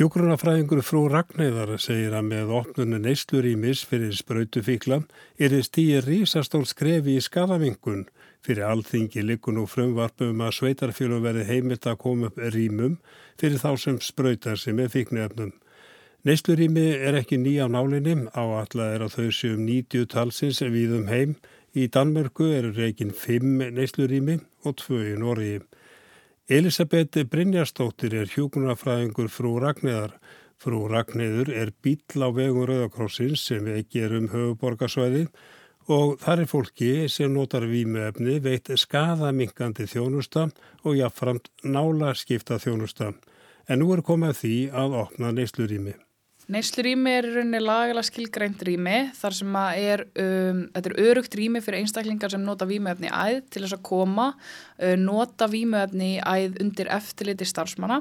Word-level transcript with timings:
Hjókrunafræðingur 0.00 0.80
frú 0.80 1.00
Ragnæðar 1.12 1.74
segir 1.76 2.14
að 2.16 2.30
með 2.30 2.50
opnunu 2.56 2.96
neyslurímis 3.04 3.82
fyrir 3.84 4.14
sprautufíkla 4.16 4.96
er 5.36 5.52
þið 5.52 5.64
stíði 5.66 5.98
rísastól 6.06 6.62
skrefi 6.64 7.18
í 7.18 7.24
skadamingun. 7.26 8.06
Fyrir 8.40 8.64
alþingi 8.70 9.20
likun 9.28 9.58
og 9.60 9.68
frumvarpum 9.68 10.40
að 10.40 10.54
sveitarfélum 10.56 11.20
verði 11.26 11.44
heimilt 11.50 11.84
að 11.84 11.98
koma 12.06 12.30
upp 12.30 12.40
rímum 12.54 12.94
fyrir 13.42 13.60
þá 13.60 13.74
sem 13.82 13.98
sprautar 14.00 14.56
sem 14.62 14.80
er 14.80 14.88
fíknefnum. 14.88 15.52
Neyslurími 16.24 16.86
er 16.96 17.20
ekki 17.20 17.36
nýja 17.36 17.68
á 17.68 17.72
nálinni, 17.76 18.14
áallega 18.32 18.94
er 18.96 19.04
að 19.04 19.18
þau 19.18 19.28
séum 19.36 19.66
90 19.68 20.08
talsins 20.16 20.62
við 20.64 20.96
um 20.96 21.12
heim. 21.12 21.36
Í 21.76 21.90
Danmörku 21.92 22.48
eru 22.48 22.72
reygin 22.72 23.12
5 23.12 23.68
neyslurími 23.76 24.40
og 24.64 24.80
2 24.80 25.04
í 25.12 25.20
Norgi. 25.20 25.60
Elisabeth 26.50 27.14
Brynjarstóttir 27.30 28.10
er 28.18 28.30
hjókunarfræðingur 28.32 29.28
frú 29.30 29.52
Ragnæðar. 29.62 30.16
Frú 30.58 30.80
Ragnæður 30.90 31.52
er 31.54 31.70
bíl 31.78 32.02
á 32.18 32.26
vegum 32.34 32.66
Rauðakrossins 32.66 33.44
sem 33.46 33.68
ekki 33.70 34.02
er 34.02 34.16
um 34.18 34.26
höfuborgarsvæði 34.32 35.28
og 35.94 36.18
þar 36.18 36.42
er 36.42 36.50
fólki 36.50 36.90
sem 37.06 37.30
notar 37.30 37.68
výmuefni 37.70 38.40
veit 38.42 38.66
skadamingandi 38.82 39.86
þjónusta 39.94 40.48
og 40.82 40.98
jáfnframt 40.98 41.54
nála 41.62 42.16
skipta 42.18 42.58
þjónusta. 42.58 43.14
En 43.70 43.84
nú 43.84 43.94
er 43.94 44.02
komið 44.02 44.38
því 44.42 44.56
að 44.74 45.02
opna 45.06 45.30
neyslurími. 45.30 45.94
Neyslurými 46.50 47.12
er 47.14 47.28
í 47.28 47.30
rauninni 47.30 47.60
lagalega 47.62 48.02
skilgrænt 48.02 48.62
rými 48.66 48.96
þar 49.14 49.36
sem 49.36 49.58
að 49.60 49.76
er, 49.84 50.00
um, 50.18 50.64
þetta 50.74 50.90
er 50.90 50.96
örugt 51.06 51.36
rými 51.38 51.62
fyrir 51.62 51.84
einstaklingar 51.84 52.32
sem 52.32 52.42
nota 52.42 52.66
výmöfni 52.66 53.06
í 53.06 53.12
æð 53.14 53.38
til 53.54 53.62
þess 53.62 53.76
að 53.76 53.84
koma, 53.86 54.26
uh, 54.34 54.96
nota 54.98 55.46
výmöfni 55.52 56.16
í 56.16 56.18
æð 56.18 56.58
undir 56.64 56.90
eftirliti 56.90 57.46
starfsmanna 57.46 58.00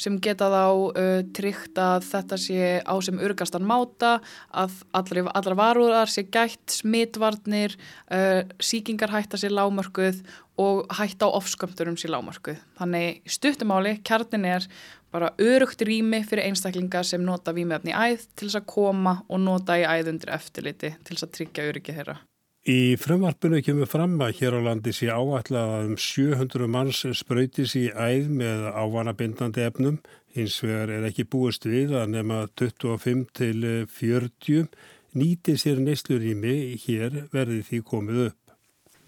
sem 0.00 0.16
geta 0.24 0.48
þá 0.48 0.64
uh, 0.64 1.10
tryggt 1.36 1.80
að 1.82 2.08
þetta 2.08 2.40
sé 2.40 2.70
á 2.80 2.94
sem 3.04 3.20
örgastan 3.20 3.68
máta, 3.68 4.16
að 4.48 4.80
allra, 4.96 5.26
allra 5.36 5.58
varúðar 5.60 6.12
sé 6.12 6.24
gætt, 6.24 6.80
smitvarnir, 6.80 7.76
uh, 8.08 8.46
síkingar 8.64 9.12
hætta 9.12 9.40
sér 9.40 9.52
lámörkuð 9.58 10.24
og 10.60 10.86
hætta 10.98 11.28
á 11.28 11.36
ofskömmturum 11.40 11.96
sér 12.00 12.12
lámörkuð. 12.14 12.58
Þannig 12.78 13.22
stuttumáli, 13.24 13.96
kjarnin 14.04 14.44
er 14.44 14.66
bara 15.10 15.32
örugt 15.40 15.82
rými 15.86 16.22
fyrir 16.26 16.46
einstaklingar 16.50 17.06
sem 17.06 17.22
nota 17.24 17.54
výmöfni 17.56 17.94
í 17.94 17.96
æð 17.96 18.26
til 18.36 18.48
þess 18.48 18.60
að 18.60 18.68
koma 18.74 19.14
og 19.28 19.40
nota 19.42 19.78
í 19.80 19.86
æð 19.88 20.12
undir 20.14 20.34
eftirliti 20.36 20.92
til 21.04 21.16
þess 21.16 21.26
að 21.26 21.32
tryggja 21.38 21.70
öryggi 21.70 21.96
þeirra. 21.96 22.20
Í 22.68 22.94
frumvarpinu 23.00 23.62
kemur 23.64 23.88
fram 23.88 24.18
að 24.20 24.34
hér 24.42 24.58
á 24.60 24.66
landi 24.68 24.92
sé 24.92 25.08
áætlað 25.08 25.70
að 25.78 25.86
um 25.88 25.94
700 25.96 26.68
manns 26.68 26.98
spröytis 27.16 27.72
í 27.80 27.86
æð 27.88 28.28
með 28.36 28.66
ávanabindandi 28.76 29.64
efnum. 29.64 29.96
Hins 30.36 30.60
vegar 30.62 30.92
er 30.92 31.06
ekki 31.08 31.24
búist 31.24 31.64
við 31.64 31.96
að 31.96 32.12
nema 32.18 32.44
25 32.60 33.24
til 33.40 33.64
40 33.88 34.68
nýti 35.16 35.56
sér 35.58 35.80
neyslurími 35.82 36.76
hér 36.84 37.24
verði 37.32 37.62
því 37.66 37.80
komið 37.88 38.20
upp. 38.28 38.39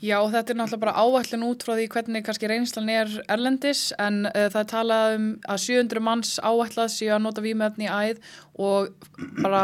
Já, 0.03 0.17
þetta 0.27 0.51
er 0.51 0.59
náttúrulega 0.59 0.83
bara 0.83 0.99
áætlun 0.99 1.45
út 1.47 1.63
frá 1.63 1.77
því 1.79 1.85
hvernig 1.95 2.25
kannski 2.27 2.49
reynslan 2.51 2.89
er 2.91 3.11
erlendis 3.31 3.83
en 4.03 4.25
uh, 4.27 4.49
það 4.51 4.61
er 4.65 4.71
talað 4.73 5.15
um 5.15 5.29
að 5.47 5.61
700 5.63 6.03
manns 6.03 6.33
áætlað 6.43 6.91
séu 6.91 7.13
að 7.15 7.23
nota 7.29 7.45
výmöfni 7.45 7.87
í 7.87 7.93
æð 8.11 8.33
og 8.67 9.07
bara 9.45 9.63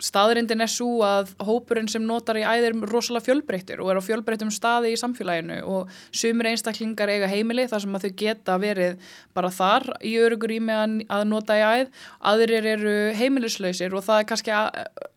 staðrindin 0.00 0.64
er 0.64 0.70
svo 0.70 1.00
að 1.04 1.34
hópurinn 1.44 1.88
sem 1.90 2.04
notar 2.06 2.38
í 2.40 2.44
æðir 2.44 2.78
rosalega 2.88 3.26
fjölbreyttir 3.28 3.82
og 3.82 3.92
er 3.92 4.00
á 4.00 4.02
fjölbreyttum 4.04 4.52
staði 4.54 4.94
í 4.94 5.00
samfélaginu 5.00 5.60
og 5.68 5.90
sumir 6.10 6.50
einstaklingar 6.50 7.12
eiga 7.12 7.28
heimili 7.30 7.66
þar 7.70 7.84
sem 7.84 7.96
að 7.98 8.06
þau 8.06 8.14
geta 8.22 8.56
verið 8.62 9.12
bara 9.36 9.52
þar 9.54 9.86
í 10.06 10.14
örugur 10.20 10.54
í 10.54 10.58
með 10.64 11.04
að 11.12 11.24
nota 11.28 11.58
í 11.58 11.64
æð. 11.64 11.92
Aðrir 12.32 12.68
eru 12.74 12.96
heimilislausir 13.18 13.94
og 13.96 14.04
það 14.06 14.22
er 14.22 14.28
kannski 14.32 14.54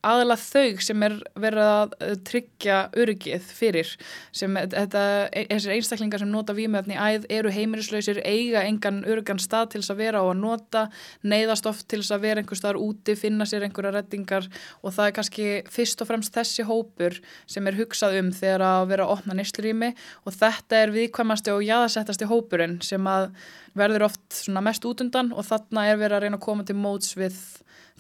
aðalega 0.04 0.42
þau 0.44 0.84
sem 0.88 1.08
er 1.08 1.18
verið 1.46 1.72
að 1.72 1.96
tryggja 2.28 2.80
örugið 3.00 3.48
fyrir 3.56 3.94
sem 4.36 4.58
þetta, 4.58 5.04
þessir 5.52 5.76
einstaklingar 5.78 6.24
sem 6.24 6.32
nota 6.32 6.56
výmöfni 6.58 6.98
í 6.98 7.00
æð 7.00 7.28
eru 7.40 7.54
heimilislausir 7.54 8.22
eiga 8.28 8.66
engan 8.68 9.02
örugan 9.08 9.42
stað 9.42 9.74
til 9.74 9.84
þess 9.84 9.96
að 9.96 10.04
vera 10.04 10.24
og 10.26 10.34
að 10.34 10.42
nota 10.44 10.86
neyðast 11.24 11.68
oft 11.70 11.88
til 11.88 12.02
þess 12.02 12.16
að 12.18 12.26
vera 12.28 12.44
einhver 12.44 12.60
staðar 12.60 12.82
úti, 12.84 13.16
finna 13.20 13.48
sér 13.48 13.68
einhverja 13.68 13.94
reddingar 13.96 14.50
og 14.82 14.96
það 14.96 15.08
er 15.08 15.16
kannski 15.18 15.48
fyrst 15.72 16.02
og 16.04 16.10
fremst 16.10 16.34
þessi 16.36 16.66
hópur 16.68 17.20
sem 17.46 17.68
er 17.68 17.78
hugsað 17.78 18.20
um 18.22 18.32
þegar 18.36 18.66
að 18.68 18.88
vera 18.94 19.08
að 19.08 19.16
opna 19.18 19.38
nýstlurými 19.38 19.92
og 20.24 20.38
þetta 20.38 20.80
er 20.80 20.96
viðkvæmasti 20.96 21.54
og 21.54 21.66
jáðasettasti 21.68 22.30
hópurinn 22.32 22.80
sem 22.86 23.10
að 23.10 23.30
verður 23.78 24.08
oft 24.10 24.40
mest 24.64 24.86
útundan 24.86 25.34
og 25.34 25.46
þarna 25.48 25.88
er 25.90 26.00
verið 26.02 26.18
að 26.18 26.26
reyna 26.26 26.40
að 26.40 26.46
koma 26.48 26.66
til 26.68 26.78
móts 26.80 27.14
við 27.18 27.38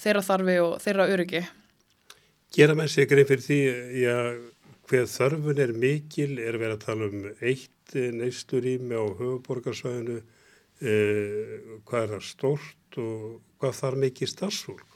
þeirra 0.01 0.23
þarfi 0.25 0.57
og 0.63 0.73
þeirra 0.83 1.09
öryggi. 1.13 1.43
Gera 2.53 2.87
sig 2.87 3.09
grein 3.09 3.25
fyrir 3.25 3.41
því 3.41 3.59
já, 3.97 4.17
hver 4.89 5.07
þörfun 5.09 5.61
er 5.63 5.73
mikil, 5.73 6.37
er 6.37 6.59
verið 6.61 6.75
að 6.77 6.85
tala 6.85 7.09
um 7.09 7.27
eitt 7.41 7.93
nýstlurými 7.93 8.93
á 8.93 9.05
höfuborgarsvæðinu, 9.19 10.19
eh, 10.81 11.79
hvað 11.85 12.03
er 12.03 12.13
það 12.13 12.25
stort 12.27 12.97
og 13.01 13.41
hvað 13.59 13.79
þarf 13.79 14.01
mikið 14.05 14.33
starfsfólk? 14.33 14.92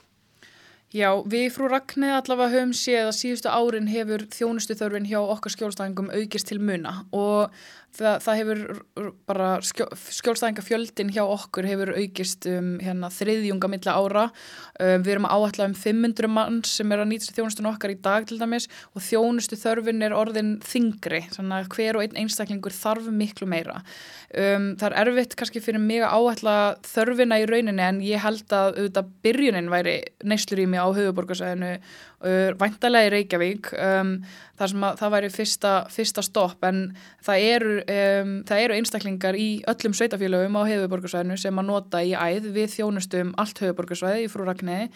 Já, 0.95 1.09
við 1.27 1.49
frú 1.51 1.67
Ragnæði 1.67 2.13
allavega 2.15 2.53
höfum 2.53 2.69
séð 2.79 3.09
að 3.09 3.17
síðustu 3.17 3.51
árin 3.51 3.89
hefur 3.91 4.21
þjónustu 4.31 4.75
þörfin 4.79 5.09
hjá 5.09 5.17
okkar 5.19 5.51
skjólstæðingum 5.51 6.13
aukist 6.15 6.47
til 6.47 6.61
muna 6.63 6.93
og 7.11 7.51
það, 7.95 8.15
það 8.23 8.39
hefur 8.39 8.61
bara 9.29 9.47
skjó, 9.65 9.87
skjólstæðingafjöldin 10.17 11.11
hjá 11.15 11.21
okkur 11.23 11.67
hefur 11.69 11.91
aukist 11.97 12.47
um 12.51 12.73
hérna, 12.83 13.09
þriðjunga 13.13 13.69
milla 13.71 13.95
ára. 13.97 14.25
Um, 14.79 15.05
við 15.05 15.13
erum 15.15 15.27
að 15.29 15.45
áætla 15.45 15.67
um 15.69 15.75
500 15.77 16.31
mann 16.31 16.59
sem 16.67 16.91
er 16.93 17.03
að 17.03 17.09
nýta 17.11 17.35
þjónustun 17.35 17.69
okkar 17.71 17.93
í 17.93 17.99
dag 18.03 18.27
til 18.29 18.39
dæmis 18.41 18.67
og 18.93 19.05
þjónustu 19.05 19.59
þörfin 19.59 20.05
er 20.05 20.15
orðin 20.17 20.55
þingri, 20.65 21.23
þannig 21.35 21.57
að 21.57 21.71
hver 21.75 21.99
og 21.99 22.05
einn 22.05 22.21
einstaklingur 22.23 22.75
þarf 22.75 23.09
miklu 23.13 23.49
meira. 23.49 23.79
Um, 24.33 24.73
það 24.79 24.89
er 24.89 24.99
erfitt 25.05 25.37
kannski 25.39 25.63
fyrir 25.63 25.81
mig 25.83 26.03
að 26.03 26.17
áætla 26.17 26.57
þörfina 26.87 27.39
í 27.41 27.47
rauninni 27.49 27.87
en 27.87 28.03
ég 28.05 28.21
held 28.23 28.51
að 28.51 28.81
auðvitað 28.81 29.15
byrjunin 29.25 29.71
væri 29.71 29.97
neyslur 30.27 30.63
í 30.63 30.69
mig 30.69 30.83
á 30.83 30.87
höfuborgarsæðinu 30.91 31.77
væntalega 32.17 33.05
í 33.05 33.13
Reykjavík 33.13 33.67
um, 33.77 34.15
þar 34.57 34.71
sem 34.71 34.85
að 34.87 34.95
það 34.97 35.11
væri 35.13 35.27
fyrsta, 35.29 35.71
fyrsta 35.93 36.23
stopp 36.25 36.63
en 36.65 36.79
það 37.25 37.43
eru, 37.45 37.73
um, 37.93 38.31
það 38.47 38.61
eru 38.63 38.77
einstaklingar 38.77 39.37
í 39.37 39.47
öllum 39.69 39.93
sveitafélögum 39.93 40.57
á 40.57 40.61
höfuborgarsvæðinu 40.65 41.37
sem 41.37 41.61
að 41.61 41.67
nota 41.67 42.01
í 42.01 42.15
æð 42.17 42.47
við 42.55 42.73
þjónustum 42.73 43.35
allt 43.37 43.61
höfuborgarsvæði 43.61 44.23
í 44.25 44.31
frúrakniði 44.33 44.87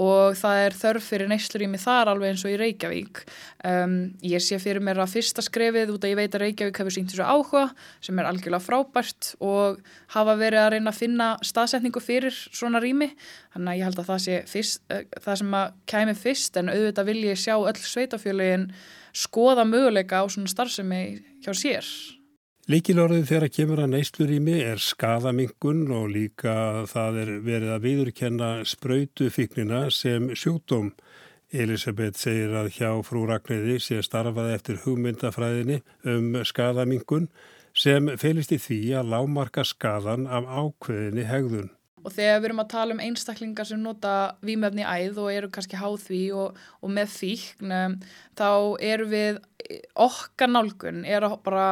og 0.00 0.38
það 0.40 0.62
er 0.62 0.78
þörf 0.78 1.10
fyrir 1.12 1.32
neyslurími 1.32 1.82
þar 1.82 2.12
alveg 2.14 2.32
eins 2.32 2.46
og 2.46 2.54
í 2.54 2.56
Reykjavík. 2.62 3.20
Um, 3.68 3.98
ég 4.24 4.40
sé 4.40 4.56
fyrir 4.62 4.80
mér 4.80 5.02
að 5.04 5.12
fyrsta 5.18 5.44
skrefið 5.44 5.92
út 5.92 6.08
að 6.08 6.14
ég 6.14 6.20
veit 6.22 6.38
að 6.38 6.46
Reykjavík 6.46 6.80
hefur 6.80 6.96
sínt 6.96 7.12
þessu 7.12 7.28
áhuga 7.28 7.66
sem 8.00 8.16
er 8.16 8.30
algjörlega 8.30 8.64
frábært 8.64 9.34
og 9.44 9.84
hafa 10.16 10.38
verið 10.40 10.64
að 10.64 10.72
reyna 10.78 10.92
að 10.92 11.02
finna 11.02 11.28
staðsetningu 11.44 12.00
fyrir 12.00 12.32
svona 12.32 12.80
rými. 12.80 13.12
Þannig 13.52 13.74
að 13.74 13.78
ég 13.78 13.88
held 13.90 14.00
að 14.00 14.08
það 14.08 14.48
fyrst, 14.48 14.82
uh, 14.88 15.04
það 15.20 15.40
sem 15.42 15.56
að 15.60 15.78
kæmi 15.92 16.16
fyrst 16.16 16.61
en 16.62 16.72
auðvitað 16.72 17.08
vil 17.10 17.20
ég 17.26 17.38
sjá 17.40 17.54
öll 17.58 17.78
sveitafjöluðin 17.78 18.70
skoða 19.12 19.66
möguleika 19.68 20.22
á 20.22 20.26
svona 20.30 20.50
starfsemi 20.50 21.02
hjá 21.44 21.52
sér. 21.52 21.86
Líkilorðið 22.70 23.24
þegar 23.26 23.44
að 23.48 23.54
kemur 23.56 23.80
að 23.82 23.90
neyslurími 23.90 24.52
er 24.62 24.78
skadamingun 24.78 25.80
og 25.90 26.12
líka 26.14 26.52
það 26.86 27.18
er 27.24 27.32
verið 27.42 27.72
að 27.74 27.86
viðurkenna 27.88 28.50
sprautufíknina 28.70 29.80
sem 29.90 30.30
sjúkdóm. 30.38 30.92
Elisabeth 31.52 32.22
segir 32.22 32.54
að 32.56 32.70
hjá 32.76 32.92
frú 33.04 33.24
Ragnæði 33.28 33.80
sé 33.82 33.98
starfaði 34.06 34.54
eftir 34.56 34.78
hugmyndafræðinni 34.84 35.82
um 36.14 36.38
skadamingun 36.48 37.26
sem 37.74 38.14
felist 38.20 38.54
í 38.54 38.60
því 38.62 38.80
að 39.00 39.10
lámarka 39.16 39.66
skadan 39.66 40.28
af 40.30 40.46
ákveðinni 40.46 41.26
hegðun. 41.28 41.72
Og 42.02 42.10
þegar 42.10 42.40
við 42.40 42.48
erum 42.48 42.62
að 42.64 42.70
tala 42.72 42.96
um 42.96 43.02
einstaklingar 43.02 43.68
sem 43.68 43.82
nota 43.82 44.12
výmöfni 44.42 44.82
æð 44.82 45.20
og 45.22 45.30
eru 45.32 45.50
kannski 45.54 45.78
háð 45.78 45.98
því 46.08 46.22
og, 46.34 46.60
og 46.82 46.94
með 46.96 47.12
fíkn, 47.14 47.74
þá 48.38 48.48
eru 48.82 49.06
við, 49.12 49.38
okkar 49.94 50.50
nálgun 50.50 51.04
er 51.06 51.24
að 51.26 51.36
bara 51.46 51.66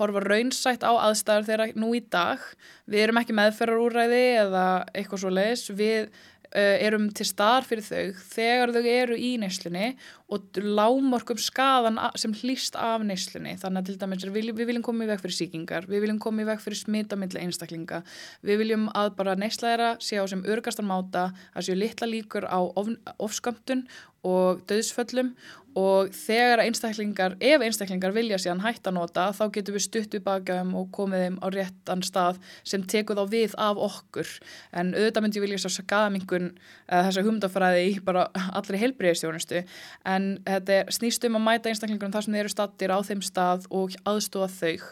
horfa 0.00 0.22
raunsætt 0.24 0.84
á 0.84 0.92
aðstæður 0.92 1.48
þegar 1.48 1.72
nú 1.80 1.94
í 1.96 2.02
dag. 2.12 2.42
Við 2.90 3.06
erum 3.06 3.20
ekki 3.22 3.36
meðferðarúræði 3.36 4.22
eða 4.44 4.66
eitthvað 4.92 5.24
svo 5.24 5.32
leiðis, 5.32 5.64
við 5.72 6.10
erum 6.50 7.08
til 7.14 7.26
starf 7.28 7.68
fyrir 7.70 7.84
þau 7.86 8.22
þegar 8.32 8.72
þau 8.74 8.86
eru 8.90 9.16
í 9.18 9.36
neyslunni 9.38 9.92
og 10.30 10.58
lámorkum 10.58 11.38
skadan 11.38 11.98
sem 12.18 12.34
hlýst 12.34 12.74
af 12.78 13.04
neyslunni. 13.06 13.56
Þannig 13.60 13.82
að 13.82 13.88
til 13.88 13.96
dæmis 14.00 14.26
við, 14.26 14.50
við 14.58 14.70
viljum 14.70 14.86
koma 14.86 15.06
í 15.06 15.10
veg 15.10 15.22
fyrir 15.22 15.36
síkingar, 15.36 15.86
við 15.90 16.04
viljum 16.04 16.20
koma 16.22 16.42
í 16.42 16.48
veg 16.48 16.62
fyrir 16.62 16.80
smitamilli 16.80 17.42
einstaklinga, 17.44 18.02
við 18.46 18.62
viljum 18.64 18.88
að 18.98 19.12
bara 19.18 19.36
neyslæðara 19.38 19.92
sé 20.02 20.18
á 20.18 20.24
sem 20.30 20.42
örgastan 20.46 20.90
máta 20.90 21.30
að 21.54 21.68
séu 21.68 21.78
litla 21.78 22.10
líkur 22.10 22.46
á 22.50 22.58
of, 22.58 22.90
ofskömmtun 23.18 23.86
og 24.26 24.60
döðsföllum 24.68 25.34
og 25.78 26.10
þegar 26.14 26.64
einstaklingar, 26.64 27.36
ef 27.38 27.62
einstaklingar 27.62 28.14
vilja 28.14 28.40
síðan 28.42 28.62
hætta 28.64 28.90
nota 28.90 29.28
þá 29.36 29.44
getum 29.54 29.76
við 29.76 29.84
stutt 29.84 30.16
við 30.16 30.24
bakaðum 30.26 30.72
og 30.80 30.88
komið 30.94 31.24
þeim 31.24 31.36
á 31.38 31.46
réttan 31.54 32.02
stað 32.02 32.40
sem 32.66 32.82
tekur 32.82 33.20
þá 33.20 33.30
við 33.30 33.54
af 33.54 33.78
okkur. 33.78 34.32
En 34.74 34.90
auðvitað 34.96 35.24
myndi 35.24 35.38
ég 35.38 35.46
vilja 35.46 35.62
svo 35.62 35.72
skadamingun 35.76 36.50
þessa 36.88 37.24
humdafræði 37.26 37.86
í 37.86 37.96
bara 38.02 38.26
allri 38.50 38.82
heilbreyðistjónustu 38.82 39.62
en 40.10 40.30
þetta 40.48 40.82
snýst 40.90 41.26
um 41.28 41.38
að 41.38 41.46
mæta 41.46 41.70
einstaklingunum 41.70 42.16
þar 42.16 42.26
sem 42.26 42.34
þeir 42.34 42.44
eru 42.44 42.54
stattir 42.56 42.94
á 42.94 42.98
þeim 43.06 43.22
stað 43.22 43.70
og 43.70 43.94
aðstofa 44.02 44.50
þau 44.58 44.90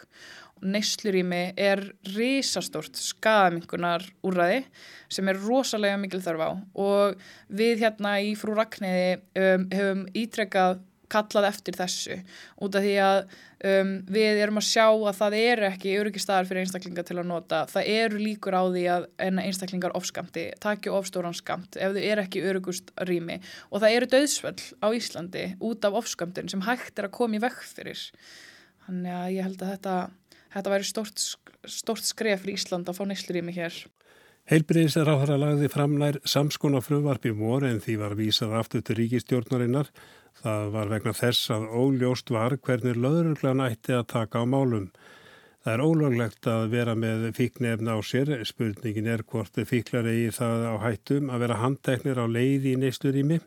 Neyslurími 0.61 1.41
er 1.59 1.81
risastórt 2.15 2.99
skadamingunar 2.99 4.05
úrraði 4.25 4.63
sem 5.11 5.29
er 5.31 5.39
rosalega 5.41 5.99
mikil 6.01 6.21
þörf 6.23 6.45
á 6.45 6.51
og 6.83 7.23
við 7.47 7.85
hérna 7.85 8.17
í 8.23 8.35
frú 8.39 8.57
Ragnæði 8.57 9.17
um, 9.39 9.65
hefum 9.73 10.05
ítrekkað 10.17 10.83
kallað 11.09 11.47
eftir 11.49 11.77
þessu 11.77 12.17
út 12.61 12.75
af 12.77 12.83
því 12.85 12.93
að 13.03 13.19
um, 13.69 13.93
við 14.13 14.41
erum 14.43 14.59
að 14.61 14.67
sjá 14.67 14.85
að 14.85 15.17
það 15.17 15.37
eru 15.39 15.67
ekki 15.69 15.95
öryggistaðar 16.01 16.49
fyrir 16.49 16.65
einstaklingar 16.65 17.07
til 17.07 17.17
að 17.17 17.29
nota. 17.31 17.63
Það 17.71 17.89
eru 17.95 18.21
líkur 18.21 18.57
á 18.57 18.63
því 18.69 18.85
að 18.93 19.07
einstaklingar 19.25 19.95
ofskamti, 19.97 20.45
takju 20.61 20.93
ofstóran 20.97 21.37
skamt 21.37 21.79
ef 21.79 21.95
þau 21.95 22.03
eru 22.03 22.25
ekki 22.25 22.45
öryggust 22.51 22.93
rými 23.09 23.39
og 23.69 23.81
það 23.81 23.97
eru 23.97 24.11
döðsvöld 24.13 24.65
á 24.85 24.87
Íslandi 24.99 25.45
út 25.65 25.89
af 25.89 25.99
ofskamtin 26.03 26.51
sem 26.51 26.63
hægt 26.67 27.01
er 27.01 27.09
að 27.09 27.17
koma 27.17 27.39
í 27.39 27.43
vekk 27.43 27.65
fyrir. 27.73 28.05
Þannig 28.85 29.17
að 29.17 29.35
ég 29.35 29.49
held 29.49 29.63
að 29.63 29.75
þetta 29.75 29.97
þetta 30.53 30.73
væri 30.73 30.87
stort, 30.87 31.23
stort 31.69 32.05
skref 32.05 32.43
fyrir 32.43 32.59
Ísland 32.59 32.89
að 32.89 32.99
fá 32.99 33.03
neyslurými 33.09 33.55
hér. 33.55 33.75
Heilbriðis 34.49 34.95
á 34.97 35.05
það 35.05 35.31
að 35.35 35.41
lagði 35.43 35.67
framnær 35.69 36.15
samskona 36.25 36.79
frumvarpi 36.81 37.35
mór 37.37 37.67
en 37.67 37.83
því 37.83 37.99
var 38.01 38.15
vísað 38.17 38.55
aftur 38.57 38.81
til 38.81 38.95
ríkistjórnarinnar. 38.97 39.91
Það 40.39 40.71
var 40.73 40.89
vegna 40.89 41.13
þess 41.13 41.51
að 41.53 41.67
óljóst 41.69 42.31
var 42.33 42.55
hvernig 42.57 42.97
löðuruglan 42.97 43.61
ætti 43.67 43.93
að 43.93 44.07
taka 44.15 44.41
á 44.41 44.45
málum. 44.49 44.87
Það 45.59 45.73
er 45.75 45.83
ólöglegt 45.85 46.49
að 46.49 46.65
vera 46.71 46.95
með 46.97 47.27
fíknefna 47.37 47.93
á 47.93 47.99
sér. 48.01 48.31
Spurningin 48.47 49.11
er 49.11 49.21
hvort 49.27 49.59
fíklar 49.69 50.07
eigi 50.09 50.31
það 50.39 50.65
á 50.71 50.75
hættum 50.81 51.29
að 51.29 51.45
vera 51.45 51.61
handteknir 51.61 52.17
á 52.17 52.25
leiði 52.25 52.73
í 52.73 52.79
neyslurými. 52.81 53.41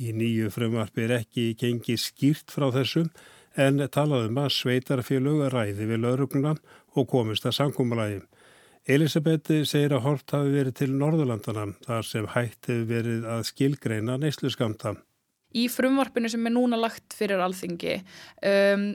Í 0.00 0.12
nýju 0.16 0.52
frumvarpi 0.54 1.04
er 1.04 1.18
ekki 1.18 1.50
gengið 1.58 2.00
skýrt 2.00 2.54
frá 2.54 2.70
þessum 2.72 3.10
en 3.56 3.80
talaðum 3.92 4.40
að 4.40 4.52
sveitarfélög 4.56 5.46
ræði 5.52 5.88
við 5.88 6.02
laurugluna 6.04 6.54
og 6.96 7.08
komist 7.10 7.46
að 7.48 7.56
sankumulagi. 7.58 8.20
Elisabeth 8.86 9.50
segir 9.66 9.96
að 9.96 10.04
hort 10.04 10.30
hafi 10.30 10.52
verið 10.54 10.76
til 10.78 10.92
Norðurlandana 10.94 11.66
þar 11.82 12.06
sem 12.06 12.28
hægt 12.36 12.68
hefur 12.70 12.84
verið 12.92 13.26
að 13.26 13.42
skilgreina 13.48 14.14
neyslu 14.22 14.52
skamta. 14.52 14.94
Í 15.56 15.66
frumvarpinu 15.72 16.30
sem 16.30 16.46
er 16.46 16.54
núna 16.54 16.78
lagt 16.78 17.16
fyrir 17.16 17.42
alþingi 17.42 17.96
um, 18.46 18.86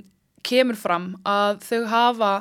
kemur 0.48 0.80
fram 0.80 1.12
að 1.28 1.60
þau 1.66 1.82
hafa 1.92 2.32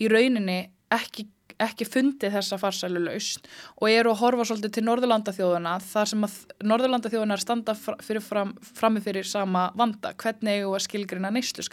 í 0.00 0.08
rauninni 0.12 0.60
ekki 0.92 1.26
ekki 1.60 1.86
fundið 1.88 2.36
þessa 2.36 2.58
farsælu 2.60 3.02
lausn 3.04 3.46
og 3.78 3.88
eru 3.90 4.14
að 4.14 4.22
horfa 4.24 4.46
svolítið 4.48 4.76
til 4.76 4.84
Norðurlandaþjóðuna 4.88 5.74
þar 5.86 6.12
sem 6.12 6.26
að 6.26 6.36
Norðurlandaþjóðuna 6.72 7.36
er 7.36 7.44
standa 7.44 7.76
frammi 7.76 9.02
fyrir 9.04 9.28
sama 9.28 9.68
vanda, 9.78 10.14
hvernig 10.16 10.64
að 10.66 10.86
skilgrina 10.86 11.32
neyslu 11.34 11.66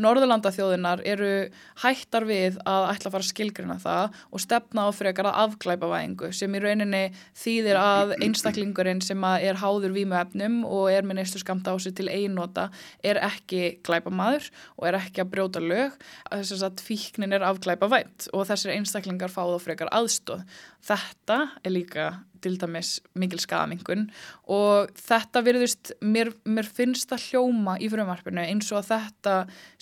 skamta 0.00 0.08
Norðurlandaþjóðinar 0.08 1.02
eru 1.04 1.50
hættar 1.82 2.24
við 2.24 2.58
að 2.64 2.86
ætla 2.90 3.08
að 3.08 3.14
fara 3.14 3.24
að 3.24 3.28
skilgrina 3.28 3.76
það 3.80 4.16
og 4.30 4.40
stefna 4.40 4.86
á 4.88 4.90
frekar 4.92 5.28
að 5.28 5.38
afglæpa 5.44 5.90
væðingu 5.90 6.32
sem 6.32 6.54
í 6.54 6.60
rauninni 6.60 7.02
þýðir 7.36 7.76
að 7.80 8.14
einstaklingurinn 8.20 9.02
sem 9.02 9.22
er 9.24 9.60
háður 9.60 9.94
vímuefnum 9.94 10.64
og 10.64 10.90
er 10.90 11.04
með 11.04 11.20
neyslu 11.20 11.40
skamta 11.40 11.74
á 11.74 11.76
sig 11.78 11.94
til 11.96 12.08
einnota 12.08 12.70
er 13.02 13.20
ekki 13.20 13.80
glæpa 13.84 14.10
maður 14.10 14.50
og 14.78 14.88
er 14.88 15.00
ekki 15.00 15.24
að 15.24 15.32
brjóta 15.34 15.60
lög 15.60 15.96
þess 16.30 16.64
að 16.64 16.80
fíknin 16.84 17.36
er 17.36 17.44
afglæpa 17.46 17.90
vænt 17.90 18.30
og 18.32 18.48
þessir 18.48 18.74
einstaklingar 18.76 19.32
fá 19.32 19.44
þá 19.44 19.58
frekar 19.60 19.92
aðstóð. 19.92 20.44
Þetta 20.80 21.40
er 21.64 21.74
líka 21.74 22.10
til 22.42 22.58
dæmis 22.60 22.98
mikil 23.18 23.40
skadamingun 23.42 24.08
og 24.50 24.92
þetta 24.98 25.44
virðist, 25.46 25.94
mér, 26.00 26.32
mér 26.44 26.68
finnst 26.68 27.10
það 27.10 27.26
hljóma 27.30 27.78
í 27.80 27.90
frumarpinu 27.92 28.44
eins 28.44 28.70
og 28.72 28.82
að 28.82 28.92
þetta 28.94 29.36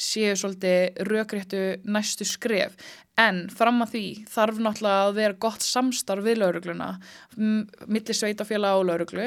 séu 0.09 0.37
svolítið 0.39 1.05
rökréttu 1.09 1.63
næstu 1.89 2.27
skref 2.29 2.77
En 3.19 3.39
fram 3.51 3.83
að 3.83 3.95
því 3.97 4.03
þarf 4.31 4.59
náttúrulega 4.63 5.07
að 5.09 5.17
vera 5.17 5.37
gott 5.43 5.65
samstarf 5.67 6.23
við 6.23 6.39
laurugluna, 6.39 6.87
millir 7.35 8.15
sveitafélag 8.15 8.79
á 8.79 8.87
lauruglu 8.87 9.25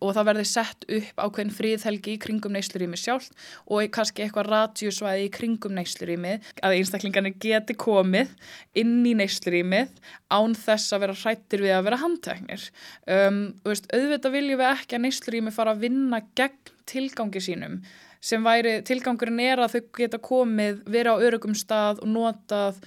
og 0.00 0.14
það 0.16 0.28
verði 0.30 0.44
sett 0.48 0.86
upp 0.88 1.20
ákveðin 1.20 1.52
fríðhelgi 1.52 2.14
í 2.14 2.20
kringum 2.22 2.56
neyslurými 2.56 2.96
sjálf 3.00 3.28
og 3.68 3.84
kannski 3.92 4.24
eitthvað 4.24 4.48
ratjúsvæði 4.48 5.26
í 5.26 5.34
kringum 5.34 5.76
neyslurými 5.76 6.38
að 6.64 6.78
einstaklingarnir 6.78 7.36
geti 7.44 7.76
komið 7.84 8.32
inn 8.80 8.96
í 9.04 9.12
neyslurýmið 9.20 9.92
án 10.32 10.56
þess 10.64 10.96
að 10.96 11.04
vera 11.04 11.18
hrættir 11.20 11.66
við 11.66 11.76
að 11.76 11.84
vera 11.90 12.00
handteknir. 12.00 12.66
Um, 13.04 13.44
veist, 13.68 13.92
auðvitað 13.92 14.38
viljum 14.38 14.64
við 14.64 14.70
ekki 14.70 14.96
að 14.96 15.04
neyslurými 15.04 15.52
fara 15.52 15.76
að 15.76 15.84
vinna 15.84 16.24
gegn 16.32 16.74
tilgangi 16.88 17.44
sínum 17.44 17.78
sem 18.24 18.40
væri, 18.40 18.78
tilgangurinn 18.88 19.40
er 19.44 19.60
að 19.60 19.74
þau 19.74 19.88
geta 19.98 20.20
komið, 20.24 20.78
vera 20.88 21.12
á 21.12 21.20
örugum 21.20 21.52
stað 21.56 22.00
og 22.00 22.08
notað 22.08 22.78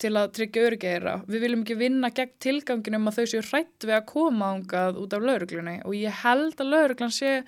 til 0.00 0.14
að 0.16 0.32
tryggja 0.38 0.64
öryggeira. 0.68 1.14
Við 1.28 1.44
viljum 1.44 1.64
ekki 1.64 1.76
vinna 1.80 2.10
gegn 2.14 2.32
tilganginum 2.42 3.10
að 3.10 3.20
þau 3.20 3.30
séu 3.32 3.44
hrætt 3.50 3.86
við 3.86 3.96
að 3.98 4.08
koma 4.08 4.54
ángað 4.54 5.00
út 5.02 5.14
af 5.16 5.26
lauruglunni 5.28 5.76
og 5.84 5.96
ég 5.98 6.22
held 6.22 6.60
að 6.60 6.72
lauruglan 6.74 7.14
sé 7.14 7.38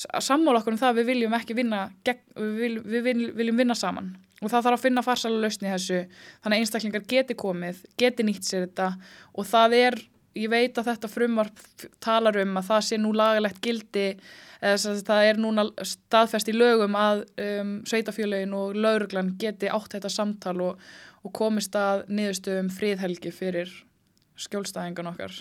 sammála 0.00 0.60
okkur 0.60 0.76
um 0.76 0.80
það 0.80 0.92
að 0.92 1.00
við 1.00 1.08
viljum 1.10 1.36
ekki 1.36 1.56
vinna 1.58 1.80
gegn, 2.06 2.22
við, 2.36 2.76
við 2.86 3.06
vil, 3.08 3.24
viljum 3.36 3.62
vinna 3.62 3.76
saman. 3.76 4.14
Og 4.40 4.48
það 4.48 4.64
þarf 4.64 4.78
að 4.78 4.84
finna 4.86 5.04
farsala 5.04 5.40
lausni 5.42 5.68
þessu. 5.68 5.98
Þannig 6.40 6.56
að 6.56 6.62
einstaklingar 6.64 7.02
geti 7.10 7.36
komið, 7.36 7.82
geti 8.00 8.24
nýtt 8.24 8.46
sér 8.48 8.64
þetta. 8.64 8.86
Og 9.36 9.48
það 9.50 9.76
er, 9.76 9.98
ég 10.38 10.50
veit 10.52 10.78
að 10.78 10.92
þetta 10.92 11.10
frumvarp 11.10 11.84
talar 12.00 12.38
um 12.42 12.56
að 12.60 12.70
það 12.70 12.86
sé 12.86 12.98
nú 13.00 13.12
lagalegt 13.16 13.60
gildi 13.64 14.06
eða 14.60 14.96
það 15.06 15.26
er 15.26 15.38
núna 15.40 15.64
staðfest 15.82 16.50
í 16.52 16.54
lögum 16.54 16.96
að 17.00 17.22
um, 17.40 17.76
sveitafjölögin 17.88 18.52
og 18.54 18.74
lauruglan 18.76 19.34
geti 19.40 19.70
átt 19.72 19.96
þetta 19.96 20.12
samtal 20.12 20.58
og 20.60 20.82
og 21.26 21.32
komist 21.36 21.76
að 21.76 22.06
niðurstöðum 22.12 22.70
fríðhelgi 22.72 23.32
fyrir 23.34 23.72
skjólstæðingan 24.40 25.10
okkar. 25.12 25.34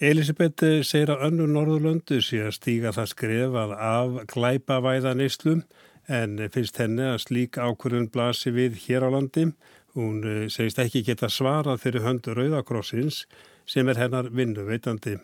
Elisabeth 0.00 0.64
segir 0.86 1.12
að 1.12 1.26
önnu 1.28 1.46
Norðurlöndu 1.50 2.22
sé 2.24 2.40
að 2.46 2.56
stíga 2.56 2.94
það 2.96 3.10
skrefað 3.12 3.74
af 3.76 4.16
glæpavæðanislum 4.32 5.62
en 6.10 6.38
finnst 6.54 6.80
henni 6.80 7.04
að 7.12 7.20
slík 7.26 7.60
ákvörðun 7.60 8.08
blasi 8.10 8.50
við 8.54 8.80
hér 8.86 9.06
á 9.06 9.08
landi. 9.12 9.50
Hún 9.94 10.24
eh, 10.24 10.48
segist 10.50 10.80
ekki 10.80 11.04
geta 11.06 11.28
svarað 11.30 11.82
fyrir 11.84 12.06
höndu 12.06 12.34
Rauðakrossins 12.34 13.26
sem 13.70 13.88
er 13.90 14.00
hennar 14.02 14.30
vinnuveitandi. 14.34 15.18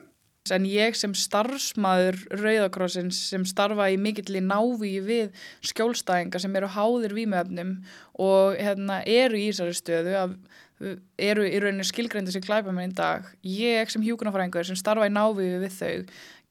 En 0.54 0.66
ég 0.70 0.94
sem 0.94 1.10
starfsmæður 1.18 2.20
Rauðakrossins 2.38 3.18
sem 3.32 3.42
starfa 3.48 3.88
í 3.90 3.96
mikill 3.98 4.38
í 4.38 4.42
náví 4.44 4.92
við 5.02 5.32
skjólstæðingar 5.66 6.44
sem 6.44 6.54
eru 6.58 6.68
háðir 6.70 7.16
výmöfnum 7.16 7.72
og 8.22 8.54
hérna, 8.54 9.00
eru 9.02 9.40
í 9.40 9.48
Ísari 9.50 9.74
stöðu 9.74 10.14
að 10.20 10.36
eru 10.76 11.46
í 11.48 11.58
rauninni 11.62 11.86
skilgrendi 11.88 12.34
sem 12.34 12.44
glæpa 12.44 12.72
mér 12.74 12.86
einn 12.86 12.96
dag. 12.96 13.28
Ég 13.42 13.90
sem 13.90 14.04
hjúkunarfræðingur 14.04 14.68
sem 14.68 14.78
starfa 14.78 15.08
í 15.08 15.12
náví 15.14 15.48
við 15.64 15.72
þau 15.72 15.94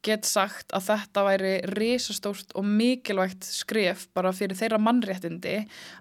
get 0.05 0.27
sagt 0.29 0.74
að 0.75 0.89
þetta 0.89 1.24
væri 1.25 1.53
risastórt 1.74 2.53
og 2.57 2.67
mikilvægt 2.67 3.45
skref 3.47 4.05
bara 4.15 4.33
fyrir 4.35 4.57
þeirra 4.57 4.79
mannréttindi 4.81 5.55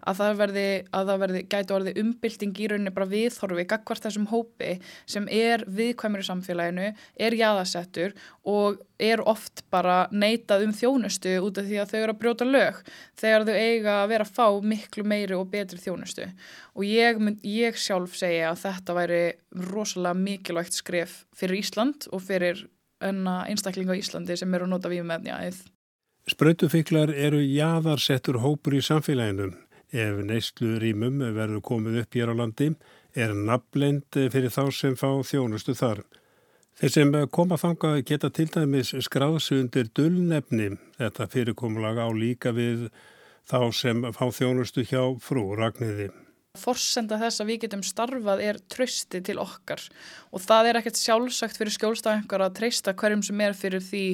að 0.04 0.20
það 0.20 0.40
verði, 0.42 0.66
að 0.92 1.11
það 1.11 1.23
verði 1.25 1.42
gæti 1.54 1.76
orði 1.76 1.94
umbylting 2.02 2.61
í 2.61 2.68
rauninni 2.70 2.94
bara 2.94 3.11
viðhorfi 3.11 3.66
gagvart 3.70 4.08
þessum 4.08 4.28
hópi 4.32 4.75
sem 5.11 5.28
er 5.32 5.64
viðkvæmur 5.66 6.25
í 6.25 6.28
samfélaginu, 6.28 6.90
er 7.16 7.38
jáðasettur 7.38 8.14
og 8.44 8.82
er 9.00 9.23
oft 9.26 9.64
bara 9.73 10.04
neitað 10.12 10.66
um 10.68 10.75
þjónustu 10.76 11.38
út 11.42 11.58
af 11.58 11.66
því 11.68 11.80
að 11.82 11.94
þau 11.94 11.99
eru 12.02 12.14
að 12.14 12.20
brjóta 12.20 12.46
lög 12.49 12.82
þegar 13.20 13.46
þau 13.49 13.54
eiga 13.56 13.96
að 14.02 14.12
vera 14.12 14.28
að 14.28 14.37
fá 14.37 14.46
miklu 14.75 15.06
meiri 15.08 15.38
og 15.38 15.49
betri 15.50 15.80
þjónustu. 15.80 16.28
Og 16.75 16.87
ég, 16.87 17.18
ég 17.49 17.80
sjálf 17.80 18.14
segja 18.18 18.52
að 18.52 18.62
þetta 18.66 18.99
væri 18.99 19.25
rosalega 19.70 20.18
mikilvægt 20.18 20.78
skref 20.78 21.23
fyrir 21.37 21.62
Ísland 21.62 22.08
og 22.12 22.23
fyrir 22.26 22.64
enna 23.04 23.42
einstaklinga 23.50 23.94
á 23.94 24.00
Íslandi 24.00 24.37
sem 24.40 24.54
eru 24.56 24.68
að 24.68 24.75
nota 24.75 24.92
vímefnjaðið. 24.92 25.62
Sprautufíklar 26.30 27.12
eru 27.12 27.42
jáðarsettur 27.44 28.40
hópur 28.40 28.78
í 28.78 28.82
samfélaginu. 28.84 29.52
Ef 29.94 30.20
neyslu 30.26 30.78
rýmum 30.82 31.20
verður 31.37 31.61
komið 31.62 32.00
upp 32.02 32.16
hér 32.16 32.32
á 32.32 32.34
landi 32.34 32.73
er 33.14 33.34
nafnlend 33.37 34.16
fyrir 34.32 34.50
þá 34.50 34.64
sem 34.75 34.96
fá 34.99 35.11
þjónustu 35.23 35.76
þar. 35.78 36.02
Þeir 36.75 36.90
sem 36.90 37.12
koma 37.30 37.58
þanga 37.61 38.00
geta 38.02 38.32
til 38.34 38.49
dæmis 38.50 38.90
skráðsundir 39.06 39.92
dullnefni. 39.94 40.73
Þetta 40.99 41.28
fyrirkomlag 41.30 42.00
á 42.02 42.08
líka 42.11 42.50
við 42.56 42.88
þá 43.46 43.61
sem 43.70 44.02
fá 44.16 44.26
þjónustu 44.34 44.82
hjá 44.88 45.02
frú 45.23 45.52
Ragnhiði. 45.54 46.11
Forsenda 46.54 47.16
þess 47.18 47.42
að 47.42 47.49
við 47.50 47.58
getum 47.64 47.82
starfað 47.82 48.42
er 48.44 48.58
trösti 48.70 49.18
til 49.26 49.37
okkar. 49.42 49.80
Og 50.30 50.42
það 50.42 50.68
er 50.68 50.78
ekkert 50.78 51.00
sjálfsagt 51.00 51.58
fyrir 51.58 51.75
skjólstæðingar 51.75 52.44
að 52.46 52.54
treysta 52.61 52.94
hverjum 52.94 53.25
sem 53.26 53.42
er 53.42 53.56
fyrir 53.58 53.82
því 53.82 54.04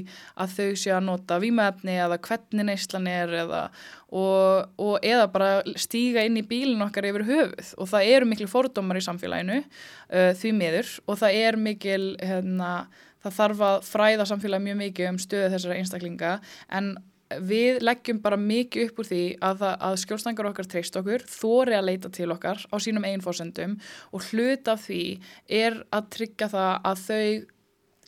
að 0.40 0.54
þau 0.56 0.70
sé 0.80 0.94
að 0.96 1.04
nota 1.08 1.38
výmaefni 1.42 1.98
eða 2.00 2.20
hvernig 2.24 2.68
neyslan 2.70 3.10
er 3.12 3.34
eða, 3.42 3.60
og, 4.08 4.72
og 4.80 5.04
eða 5.04 5.28
bara 5.34 5.50
stíga 5.80 6.24
inn 6.24 6.40
í 6.40 6.46
bílinn 6.48 6.86
okkar 6.86 7.10
yfir 7.10 7.26
höfuð. 7.28 7.74
Og 7.76 7.92
það 7.92 8.14
eru 8.16 8.32
miklu 8.32 8.48
fordómar 8.48 9.00
í 9.00 9.04
samfélaginu 9.04 9.60
uh, 9.60 10.32
því 10.40 10.56
miður. 10.56 10.96
Og 11.06 11.20
það 11.20 11.38
er 11.44 11.60
mikil 11.60 12.02
hérna, 12.24 12.72
það 13.20 13.38
þarf 13.42 13.64
að 13.68 13.78
fræða 13.90 14.30
samfélagi 14.32 14.70
mjög 14.70 14.82
mikið 14.86 15.12
um 15.12 15.22
stöðu 15.28 15.54
þessara 15.58 15.80
einstaklinga. 15.82 16.34
En 16.72 16.94
við 17.38 17.80
leggjum 17.84 18.20
bara 18.24 18.38
mikið 18.40 18.88
upp 18.88 19.00
úr 19.02 19.08
því 19.10 19.22
að, 19.46 19.64
að 19.78 19.96
skjólstangar 20.02 20.50
okkar 20.50 20.68
treyst 20.70 20.98
okkur, 20.98 21.24
þóri 21.30 21.76
að 21.78 21.86
leita 21.86 22.10
til 22.14 22.30
okkar 22.34 22.64
á 22.66 22.76
sínum 22.82 23.06
einn 23.06 23.22
fórsendum 23.24 23.78
og 24.10 24.26
hlut 24.30 24.68
af 24.70 24.84
því 24.88 25.04
er 25.46 25.82
að 25.94 26.10
tryggja 26.16 26.50
það 26.50 26.72
að 26.90 27.06
þau 27.06 27.24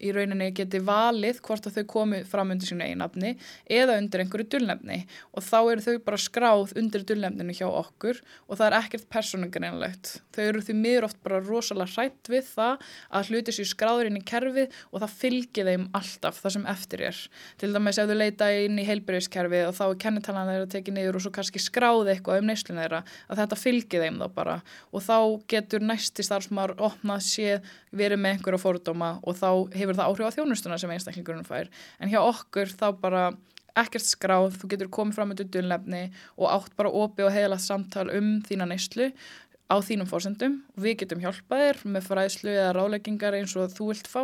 í 0.02 0.12
rauninni 0.14 0.50
geti 0.56 0.80
valið 0.82 1.40
hvort 1.46 1.66
að 1.68 1.78
þau 1.78 1.86
komi 1.94 2.22
fram 2.28 2.52
undir 2.54 2.68
sínu 2.68 2.86
einafni 2.86 3.34
eða 3.70 3.96
undir 4.00 4.24
einhverju 4.24 4.48
dullnefni 4.54 4.98
og 5.32 5.46
þá 5.46 5.58
eru 5.60 5.84
þau 5.86 5.96
bara 6.06 6.20
skráð 6.20 6.74
undir 6.80 7.06
dullnefninu 7.08 7.56
hjá 7.56 7.66
okkur 7.68 8.20
og 8.48 8.58
það 8.58 8.66
er 8.68 8.78
ekkert 8.80 9.08
personungareinlegt. 9.12 10.12
Þau 10.32 10.42
eru 10.44 10.64
því 10.66 10.76
miður 10.78 11.08
oft 11.08 11.20
bara 11.24 11.40
rosalega 11.44 11.92
hrætt 11.94 12.30
við 12.32 12.48
það 12.50 12.86
að 13.12 13.30
hluti 13.30 13.56
sér 13.56 13.70
skráður 13.70 14.10
inn 14.10 14.20
í 14.20 14.24
kerfið 14.26 14.78
og 14.90 15.02
það 15.04 15.16
fylgir 15.22 15.70
þeim 15.70 15.88
alltaf 15.98 16.40
það 16.42 16.56
sem 16.56 16.68
eftir 16.72 17.04
er. 17.08 17.22
Til 17.60 17.72
dæmis 17.74 18.00
ef 18.00 18.10
þau 18.10 18.16
leita 18.18 18.50
inn 18.64 18.80
í 18.80 18.86
heilbyrjuskerfið 18.88 19.68
og 19.68 19.76
þá 19.78 19.84
er 19.88 20.00
kennitalan 20.06 20.50
þeirra 20.52 20.70
tekið 20.76 20.98
niður 20.98 21.18
og 21.18 21.26
svo 21.26 21.34
kannski 21.36 21.62
skráði 21.62 22.16
eitthvað 22.16 22.42
um 22.42 22.50
neyslun 22.50 22.82
þeirra 22.82 23.02
að 23.28 23.42
þetta 23.42 23.60
fylgir 23.60 24.06
þeim 24.06 24.20
þá 24.22 24.26
bara 24.36 24.58
og 24.90 25.04
þá 25.04 25.16
getur 25.52 25.84
næsti 25.84 26.26
starfsmar 26.26 26.74
opnað 26.82 27.24
séð 27.26 27.72
verið 27.92 28.22
með 28.22 28.36
einhverja 28.36 28.62
fórdóma 28.62 29.10
og 29.22 29.36
þá 29.38 29.48
hefur 29.76 29.91
það 29.98 30.10
áhrif 30.10 30.28
á 30.28 30.34
þjónustuna 30.36 30.78
sem 30.80 30.92
einstaklingurinn 30.94 31.48
fær 31.48 31.70
en 32.00 32.12
hjá 32.12 32.20
okkur 32.22 32.72
þá 32.72 32.88
bara 33.00 33.24
ekkert 33.78 34.04
skráð, 34.04 34.58
þú 34.60 34.68
getur 34.74 34.90
komið 34.92 35.16
fram 35.16 35.30
með 35.32 35.46
dullnefni 35.54 36.02
og 36.36 36.50
átt 36.50 36.74
bara 36.76 36.92
opið 36.92 37.28
og 37.28 37.36
heilast 37.36 37.70
samtal 37.70 38.08
um 38.12 38.34
þína 38.44 38.68
neyslu 38.68 39.08
á 39.72 39.76
þínum 39.80 40.08
fórsendum 40.10 40.58
og 40.74 40.84
við 40.84 40.98
getum 41.02 41.22
hjálpað 41.22 41.64
þér 41.64 41.80
með 41.94 42.08
fræðslu 42.10 42.52
eða 42.52 42.74
ráleggingar 42.76 43.38
eins 43.38 43.54
og 43.56 43.72
þú 43.72 43.88
vilt 43.92 44.10
fá 44.10 44.20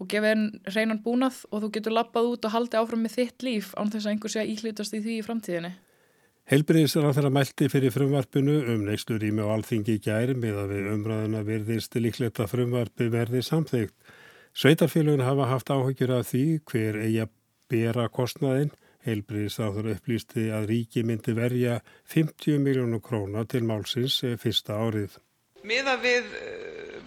og 0.00 0.08
gefa 0.10 0.32
einn 0.32 0.48
reynan 0.74 1.02
búnað 1.04 1.44
og 1.50 1.62
þú 1.64 1.70
getur 1.76 1.94
lappað 1.94 2.32
út 2.32 2.48
og 2.48 2.54
haldið 2.56 2.80
áfram 2.80 3.04
með 3.04 3.16
þitt 3.18 3.46
líf 3.46 3.70
án 3.76 3.92
þess 3.92 4.08
að 4.08 4.14
einhver 4.14 4.34
sé 4.34 4.42
að 4.42 4.52
íhlutast 4.54 4.96
í 4.96 5.02
því 5.04 5.16
í 5.18 5.24
framtíðinni. 5.26 5.72
Helbriðisar 6.50 7.04
á 7.06 7.14
þeirra 7.14 7.30
mælti 7.30 7.68
fyrir 7.70 7.92
frumvarpinu 7.94 8.56
um 8.72 8.80
neyslu 8.88 9.20
rými 9.22 9.44
og 9.44 9.52
alþingi 9.54 10.00
gæri 10.02 10.34
með 10.34 10.56
að 10.64 10.72
við 10.74 10.88
umræðuna 10.96 11.44
virðist 11.46 11.94
líklegt 12.00 12.40
að 12.42 12.50
frumvarpi 12.56 13.06
verði 13.12 13.44
samþygt. 13.46 13.94
Sveitarfélagun 14.54 15.24
hafa 15.24 15.48
haft 15.50 15.70
áhugjur 15.70 16.12
af 16.18 16.30
því 16.32 16.44
hver 16.66 17.00
eigi 17.04 17.20
að 17.24 17.34
bera 17.70 18.08
kostnaðinn. 18.12 18.72
Helbriðisar 19.06 19.86
upplýsti 19.94 20.50
að 20.52 20.66
ríki 20.74 21.02
myndi 21.08 21.32
verja 21.32 21.78
50 22.12 22.60
miljónu 22.60 22.98
króna 23.00 23.46
til 23.48 23.62
málsins 23.64 24.18
fyrsta 24.42 24.76
árið. 24.76 25.14
Miða 25.64 25.94
við 26.00 26.28
eh, 26.40 26.98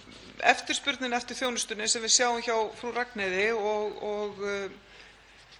eftirspurnin 0.49 1.13
eftir 1.13 1.37
þjónustunni 1.37 1.85
sem 1.89 2.01
við 2.01 2.15
sjáum 2.15 2.41
hjá 2.41 2.55
frú 2.79 2.93
Ragnæði 2.95 3.51
og, 3.53 4.01
og 4.09 4.41
eh, 4.49 4.73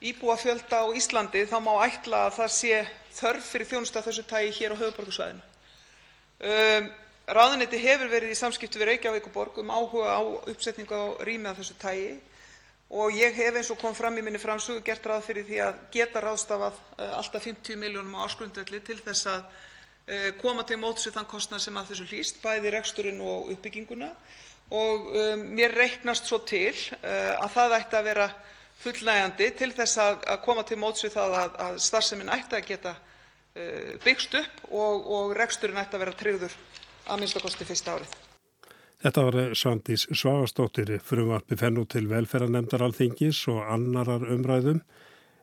íbúa 0.09 0.35
fjölda 0.41 0.83
á 0.83 0.87
Íslandi 0.97 1.45
þá 1.49 1.57
má 1.63 1.73
ætla 1.85 2.25
að 2.27 2.39
það 2.41 2.51
sé 2.57 2.81
þörf 3.13 3.49
fyrir 3.53 3.69
þjónustu 3.69 3.99
af 3.99 4.09
þessu 4.09 4.25
tagi 4.29 4.51
hér 4.57 4.73
á 4.73 4.81
höfuðborgarsvæðinu. 4.81 5.49
Um, 6.43 6.89
ráðuneyti 7.27 7.79
hefur 7.79 8.09
verið 8.11 8.33
í 8.33 8.37
samskiptum 8.37 8.81
við 8.81 8.89
Reykjavíkurborg 8.91 9.59
um 9.61 9.71
áhuga 9.71 10.17
á 10.19 10.21
uppsetningu 10.51 10.91
á 10.91 11.05
rými 11.23 11.47
af 11.47 11.59
þessu 11.61 11.75
tagi 11.79 12.15
og 12.93 13.15
ég 13.15 13.33
hef, 13.33 13.55
eins 13.55 13.71
og 13.71 13.79
kom 13.81 13.95
fram 13.95 14.17
í 14.19 14.23
minni 14.25 14.41
framsögu, 14.41 14.83
gert 14.85 15.05
ráð 15.07 15.23
fyrir 15.29 15.45
því 15.47 15.61
að 15.65 15.77
geta 15.93 16.21
ráðstafað 16.21 16.75
uh, 16.99 17.13
allt 17.17 17.37
að 17.37 17.45
50 17.47 17.79
milljónum 17.79 18.17
á 18.19 18.23
ársgrundvelli 18.27 18.81
til 18.85 18.99
að 19.07 19.45
uh, 19.47 20.27
koma 20.41 20.65
til 20.67 20.77
móts 20.81 21.07
við 21.07 21.15
þann 21.17 21.29
kostnað 21.31 21.63
sem 21.63 21.79
af 21.79 21.87
þessu 21.89 22.09
hlýst, 22.11 22.41
bæði 22.43 22.75
reksturinn 22.75 23.23
og 23.23 23.49
uppbygginguna. 23.55 24.11
Og 24.73 25.09
um, 25.09 25.47
mér 25.55 25.73
reiknast 25.75 26.27
svo 26.27 26.39
til 26.47 26.73
að 27.03 27.49
það 27.55 27.75
ætti 27.77 27.97
að 27.97 28.07
vera 28.07 28.27
fullnægjandi 28.83 29.49
til 29.57 29.71
að 29.79 30.37
koma 30.43 30.63
til 30.67 30.79
móts 30.81 31.03
við 31.05 31.15
það 31.17 31.35
að 31.39 31.81
starfsemin 31.83 32.31
ætti 32.33 32.57
að 32.57 32.67
geta 32.67 32.93
byggst 34.03 34.39
upp 34.39 34.63
og 34.73 35.35
reksturinn 35.37 35.77
ætti 35.77 35.97
að 35.97 36.05
vera 36.05 36.15
tryggður 36.17 36.55
a.m.k. 37.07 37.65
fyrsta 37.67 37.97
árið. 37.97 38.13
Þetta 39.03 39.23
var 39.27 39.37
Svandís 39.59 40.05
Svavarsdóttir. 40.15 40.93
Frumvarpið 41.03 41.59
fer 41.59 41.73
nú 41.75 41.83
til 41.91 42.05
velferðarnefndar 42.11 42.85
Alþingis 42.85 43.41
og 43.51 43.65
annarar 43.67 44.23
umræðum 44.31 44.79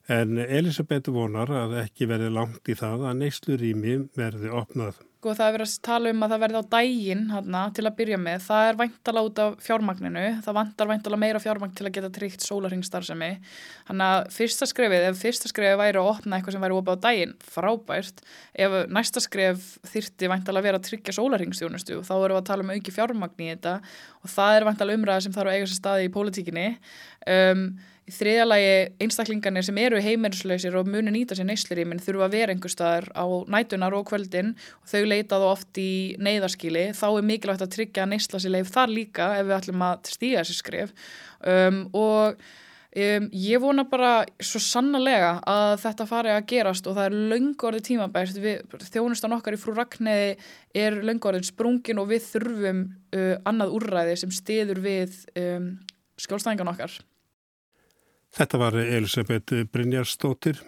en 0.09 0.41
Elisabeth 0.41 1.13
vonar 1.13 1.53
að 1.53 1.77
ekki 1.85 2.09
verði 2.11 2.33
langt 2.35 2.69
í 2.71 2.79
það 2.79 3.07
að 3.11 3.23
neyslurými 3.23 3.97
verði 4.17 4.51
opnað. 4.55 4.99
Sko 5.21 5.35
það 5.37 5.51
er 5.51 5.53
verið 5.53 5.67
að 5.69 5.83
tala 5.85 6.11
um 6.15 6.23
að 6.25 6.31
það 6.33 6.41
verði 6.41 6.61
á 6.61 6.71
dægin 6.73 7.25
hana, 7.29 7.63
til 7.77 7.83
að 7.85 7.97
byrja 7.99 8.19
með, 8.25 8.39
það 8.47 8.69
er 8.71 8.79
væntala 8.79 9.23
út 9.27 9.41
af 9.45 9.59
fjármagninu, 9.61 10.23
það 10.47 10.57
vantar 10.57 10.89
væntala 10.89 11.19
meira 11.21 11.43
fjármagn 11.45 11.75
til 11.77 11.85
að 11.85 11.93
geta 11.99 12.11
tryggt 12.15 12.47
sólarhingstarfsemi 12.47 13.29
þannig 13.91 14.15
að 14.15 14.31
fyrsta 14.33 14.71
skrefið 14.71 15.05
ef 15.11 15.21
fyrsta 15.21 15.53
skrefið 15.53 15.77
væri 15.83 16.01
að 16.01 16.09
opna 16.15 16.39
eitthvað 16.39 16.57
sem 16.57 16.65
væri 16.65 16.79
opið 16.79 16.97
á 16.97 17.05
dægin, 17.05 17.37
frábært. 17.53 18.25
Ef 18.57 18.79
næsta 18.97 19.21
skref 19.21 19.69
þyrti 19.93 20.33
væntala 20.33 20.65
að 20.65 20.71
vera 20.71 20.81
að 20.81 20.89
tryggja 20.89 21.17
sólarhingstjónustu, 21.19 22.01
þá 22.01 22.15
erum 22.17 22.39
við 22.39 22.41
að 22.41 22.49
tala 22.49 22.65
um 22.65 22.73
auki 22.73 22.97
fjármagn 22.97 23.45
í 23.45 23.53
þetta. 23.53 23.77
Og 24.25 24.37
það 24.39 24.57
er 24.57 24.71
væntala 24.71 24.97
umræða 24.97 25.27
sem 25.27 25.37
þarf 25.37 25.53
að 25.53 25.59
eiga 25.59 25.69
sér 25.69 25.83
staði 25.83 26.09
í 26.09 26.15
pólitíkinni. 26.17 26.69
Um, 27.29 27.67
Í 28.09 28.15
þriðja 28.15 28.47
lagi 28.47 28.71
einstaklingarnir 29.05 29.67
sem 29.67 29.77
eru 29.79 30.01
heimerislausir 30.03 30.77
og 30.81 30.89
muni 30.91 31.13
nýta 31.15 31.37
sér 31.39 31.47
neysluríminn 31.51 32.01
þurfa 32.03 32.27
að 32.27 32.37
vera 32.39 32.55
einhver 32.55 32.73
staðar 32.73 33.11
á 33.15 33.25
nætunar 33.53 33.95
og 33.95 34.09
kvöldin 34.09 34.55
og 34.81 34.89
þau 34.91 35.05
leitað 35.07 35.45
oft 35.47 35.79
í 35.79 35.91
neyðarskíli. 36.19 36.89
Þá 36.97 37.07
er 37.11 37.29
mikilvægt 37.29 37.67
að 37.67 37.75
tryggja 37.77 38.09
neysla 38.11 38.41
sér 38.43 38.57
leif 38.57 38.73
þar 38.73 38.95
líka 38.97 39.29
ef 39.37 39.47
við 39.47 39.59
ætlum 39.59 39.85
að 39.87 40.11
stíga 40.11 40.43
þessi 40.43 40.57
skrif 40.59 40.97
um, 41.45 41.85
og 42.01 42.41
um, 42.41 43.29
ég 43.37 43.63
vona 43.63 43.85
bara 43.93 44.15
svo 44.43 44.63
sannlega 44.65 45.37
að 45.53 45.75
þetta 45.85 46.09
fari 46.11 46.33
að 46.35 46.49
gerast 46.51 46.89
og 46.91 46.97
það 46.99 47.11
er 47.11 47.19
laungorði 47.35 47.83
tímabært. 47.93 48.41
Við, 48.43 48.81
þjónustan 48.91 49.37
okkar 49.37 49.55
í 49.55 49.61
frú 49.61 49.77
Ragnæði 49.77 50.33
er 50.83 50.99
laungorðin 51.05 51.47
sprungin 51.47 52.03
og 52.03 52.11
við 52.11 52.27
þurfum 52.33 52.83
uh, 53.15 53.37
annað 53.45 53.79
úrræði 53.79 54.19
sem 54.25 54.35
stiður 54.35 54.83
við 54.89 55.23
um, 55.37 55.73
skjólstæðingan 56.21 56.75
okkar. 56.75 56.99
Þetta 58.31 58.59
var 58.59 58.77
Elisabeth 58.79 59.65
Brynjarsdóttir. 59.73 60.61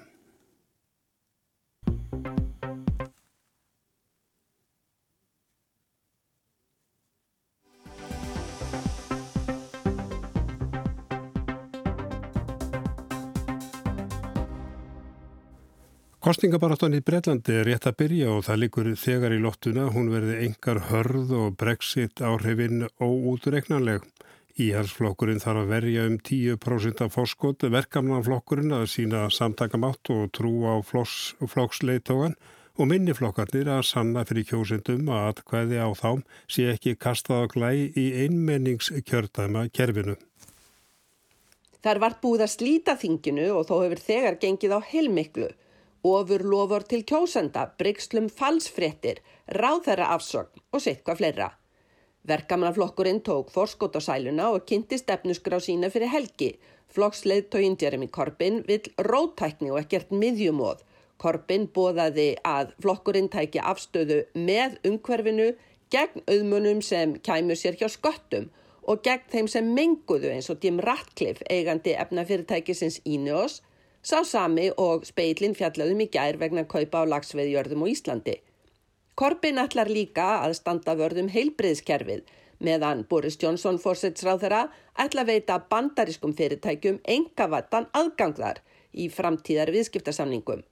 Kostningabaráttan 16.22 16.94
í 16.94 17.00
Breitlandi 17.02 17.54
er 17.58 17.64
rétt 17.66 17.86
að 17.90 17.96
byrja 17.98 18.28
og 18.30 18.44
það 18.46 18.60
likur 18.62 18.90
þegar 18.94 19.32
í 19.34 19.40
lottuna 19.42 19.88
hún 19.90 20.10
verði 20.12 20.36
engar 20.46 20.78
hörð 20.86 21.32
og 21.34 21.56
brexit 21.58 22.22
áhrifin 22.22 22.84
óútreiknanleg. 23.02 24.04
Íhalsflokkurinn 24.60 25.40
þarf 25.40 25.62
að 25.62 25.70
verja 25.70 26.02
um 26.10 26.18
10% 26.20 27.04
af 27.06 27.14
fórskot, 27.14 27.64
verkamnanflokkurinn 27.72 28.74
að 28.76 28.90
sína 28.92 29.22
samtakamátt 29.32 30.10
og 30.12 30.26
trú 30.36 30.52
á 30.68 30.76
flokksleitógan 30.84 32.36
og 32.76 32.88
minniflokkarnir 32.88 33.70
að 33.72 33.86
sanna 33.88 34.24
fyrir 34.28 34.44
kjósindum 34.50 35.08
að 35.12 35.30
atkvæði 35.30 35.80
á 35.80 35.88
þám 35.96 36.20
sé 36.52 36.68
ekki 36.72 36.98
kastað 37.00 37.46
á 37.48 37.52
glæ 37.54 37.70
í 37.96 38.06
einmenningskjördæma 38.26 39.66
kerfinu. 39.72 40.18
Þar 41.82 42.02
var 42.04 42.18
búið 42.22 42.44
að 42.44 42.52
slíta 42.52 42.96
þinginu 43.00 43.48
og 43.56 43.66
þó 43.68 43.74
hefur 43.82 44.04
þegar 44.04 44.38
gengið 44.44 44.76
á 44.76 44.80
heilmiklu. 44.92 45.48
Ofur 46.06 46.44
lofur 46.44 46.84
til 46.86 47.02
kjósenda, 47.08 47.70
bryggslum 47.78 48.28
falsfrettir, 48.28 49.22
ráðherra 49.48 50.12
afsögn 50.12 50.62
og 50.72 50.82
sitt 50.82 51.02
hvað 51.06 51.20
fleira. 51.22 51.50
Verkamannaflokkurinn 52.28 53.22
tók 53.22 53.50
forskot 53.50 53.96
á 53.98 54.00
sæluna 54.00 54.52
og 54.54 54.66
kynnti 54.68 54.98
stefnusgrá 54.98 55.58
sína 55.58 55.90
fyrir 55.90 56.08
helgi. 56.08 56.58
Flokksleðtógin 56.94 57.76
Jeremy 57.80 58.06
Corbyn 58.06 58.62
vill 58.68 58.92
rótækni 58.98 59.72
og 59.72 59.80
ekkert 59.80 60.12
miðjumóð. 60.14 60.84
Corbyn 61.18 61.66
bóðaði 61.74 62.36
að 62.46 62.70
flokkurinn 62.82 63.30
tæki 63.32 63.58
afstöðu 63.58 64.20
með 64.34 64.78
umhverfinu 64.86 65.48
gegn 65.90 66.22
auðmunum 66.30 66.82
sem 66.82 67.16
kæmur 67.26 67.58
sér 67.58 67.78
hjá 67.80 67.88
sköttum 67.90 68.48
og 68.82 69.02
gegn 69.06 69.26
þeim 69.34 69.50
sem 69.50 69.74
menguðu 69.74 70.30
eins 70.30 70.50
og 70.50 70.62
Jim 70.62 70.80
Ratcliffe 70.82 71.46
eigandi 71.50 71.96
efnafyrirtækisins 72.04 73.00
Ineos 73.04 73.60
sá 74.02 74.22
sami 74.26 74.70
og 74.76 75.06
speilin 75.06 75.58
fjallaðum 75.58 76.06
í 76.06 76.10
gær 76.14 76.38
vegna 76.38 76.66
kaupa 76.70 77.02
á 77.02 77.10
lagsveðjörðum 77.16 77.82
og 77.86 77.92
Íslandi. 77.94 78.38
Korbin 79.14 79.60
ætlar 79.60 79.90
líka 79.92 80.24
að 80.40 80.54
standa 80.56 80.94
vörðum 80.96 81.26
heilbriðskerfið 81.32 82.22
meðan 82.64 83.02
Boris 83.10 83.36
Johnson 83.42 83.76
fórsetsráð 83.82 84.44
þeirra 84.44 84.60
ætla 85.04 85.24
veita 85.28 85.58
bandariskum 85.72 86.32
fyrirtækjum 86.38 87.00
engavattan 87.16 87.90
aðgangðar 87.98 88.62
í 88.92 89.10
framtíðar 89.12 89.72
viðskiptasamningum. 89.74 90.62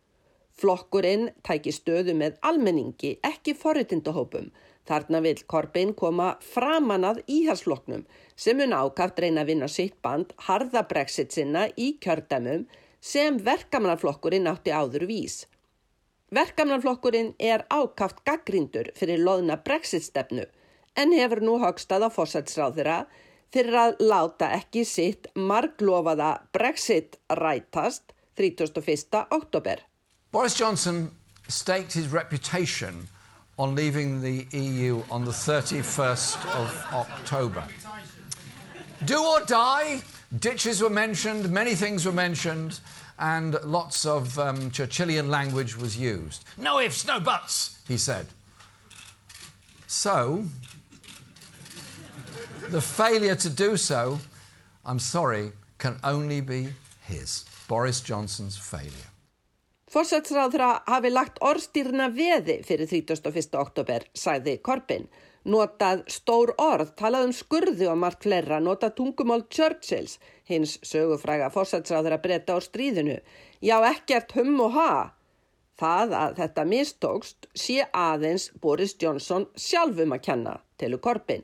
Flokkurinn 0.60 1.28
tæki 1.44 1.72
stöðu 1.72 2.14
með 2.16 2.40
almenningi, 2.44 3.14
ekki 3.24 3.54
forritindahópum. 3.56 4.50
Þarna 4.88 5.20
vil 5.24 5.36
Korbin 5.46 5.92
koma 5.94 6.32
framan 6.40 7.04
að 7.06 7.22
íhalsflokknum 7.28 8.06
sem 8.36 8.56
mun 8.56 8.72
ákaft 8.72 9.20
reyna 9.20 9.44
að 9.44 9.52
vinna 9.52 9.68
sitt 9.68 10.00
band 10.02 10.32
harða 10.48 10.86
brexit 10.88 11.36
sinna 11.36 11.68
í 11.76 11.92
kjördæmum 12.00 12.64
sem 13.00 13.36
verkamannaflokkurinn 13.44 14.48
átti 14.48 14.72
áður 14.72 15.06
vís. 15.12 15.42
Verkamannaflokkurinn 16.30 17.32
er 17.42 17.64
ákaft 17.74 18.22
gaggrindur 18.24 18.92
fyrir 18.94 19.18
loðna 19.18 19.56
brexit-stefnu 19.66 20.44
en 21.02 21.14
hefur 21.16 21.42
nú 21.42 21.56
högstað 21.62 22.06
á 22.06 22.08
fórsætsráðira 22.14 22.98
fyrir 23.50 23.74
að 23.74 23.96
láta 24.12 24.52
ekki 24.54 24.84
sitt 24.86 25.26
marglofaða 25.34 26.30
brexit 26.54 27.18
rætast 27.34 28.14
31. 28.38 29.26
oktober. 29.30 29.82
Boris 30.30 30.54
Johnson 30.54 31.10
staked 31.48 31.92
his 31.92 32.12
reputation 32.12 33.08
on 33.58 33.74
leaving 33.74 34.22
the 34.22 34.46
EU 34.52 35.02
on 35.10 35.24
the 35.24 35.32
31st 35.32 36.38
of 36.54 36.70
October. 36.92 37.64
Do 39.04 39.18
or 39.18 39.40
die, 39.46 40.00
ditches 40.38 40.80
were 40.80 40.94
mentioned, 40.94 41.50
many 41.50 41.74
things 41.74 42.06
were 42.06 42.14
mentioned, 42.14 42.78
and 43.20 43.56
lots 43.62 44.06
of 44.06 44.38
um, 44.38 44.70
Churchillian 44.70 45.28
language 45.28 45.76
was 45.76 45.96
used. 45.96 46.42
No 46.56 46.80
ifs, 46.80 47.06
no 47.06 47.20
buts, 47.20 47.78
he 47.86 47.98
said. 47.98 48.26
So, 49.86 50.44
the 52.70 52.80
failure 52.80 53.34
to 53.34 53.50
do 53.50 53.76
so, 53.76 54.18
I'm 54.86 54.98
sorry, 54.98 55.52
can 55.78 55.98
only 56.02 56.40
be 56.40 56.68
his, 57.02 57.44
Boris 57.68 58.00
Johnson's 58.00 58.56
failure. 58.56 59.09
Forsætsráðra 59.90 60.68
hafi 60.86 61.10
lagt 61.10 61.40
orðstýrna 61.42 62.04
veði 62.14 62.60
fyrir 62.62 62.86
31. 62.86 63.56
oktober, 63.58 64.04
sæði 64.14 64.52
Korbin. 64.62 65.08
Notað 65.50 66.04
stór 66.14 66.52
orð, 66.62 66.92
talað 67.00 67.26
um 67.26 67.32
skurðu 67.34 67.88
og 67.90 67.98
margt 67.98 68.22
fleira, 68.22 68.60
notað 68.62 68.94
tungumál 69.00 69.42
Churchills, 69.50 70.20
hins 70.46 70.76
sögufræga 70.86 71.48
forsætsráðra 71.50 72.20
breyta 72.22 72.54
á 72.54 72.58
stríðinu. 72.62 73.18
Já, 73.58 73.80
ekkert 73.90 74.36
hum 74.38 74.60
og 74.68 74.76
ha. 74.78 74.92
Það 75.80 76.14
að 76.20 76.38
þetta 76.38 76.66
mistókst 76.70 77.50
sé 77.58 77.80
aðeins 77.90 78.50
Boris 78.62 78.94
Johnson 79.00 79.48
sjálfum 79.58 80.14
að 80.14 80.26
kenna, 80.28 80.58
telur 80.78 81.02
Korbin. 81.02 81.42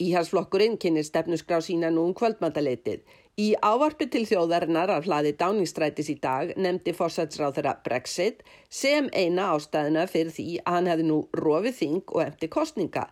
Íhalsflokkurinn 0.00 0.78
kynir 0.80 1.04
stefnusgrá 1.04 1.60
sína 1.60 1.92
nú 1.92 2.06
um 2.08 2.16
kvöldmantaleitið. 2.16 3.04
Í 3.40 3.54
ávarpi 3.64 4.10
til 4.12 4.26
þjóðarinnar 4.28 4.90
af 4.92 5.06
hlaði 5.08 5.30
dáningstrætis 5.40 6.10
í 6.12 6.18
dag 6.20 6.50
nefndi 6.60 6.92
fórsætsráð 6.92 7.54
þeirra 7.56 7.78
Brexit 7.80 8.42
sem 8.68 9.06
eina 9.16 9.46
ástæðina 9.54 10.02
fyrir 10.04 10.34
því 10.36 10.44
að 10.60 10.74
hann 10.76 10.90
hefði 10.90 11.06
nú 11.08 11.16
rofið 11.40 11.78
þing 11.78 12.02
og 12.12 12.20
eftir 12.26 12.50
kostninga. 12.52 13.06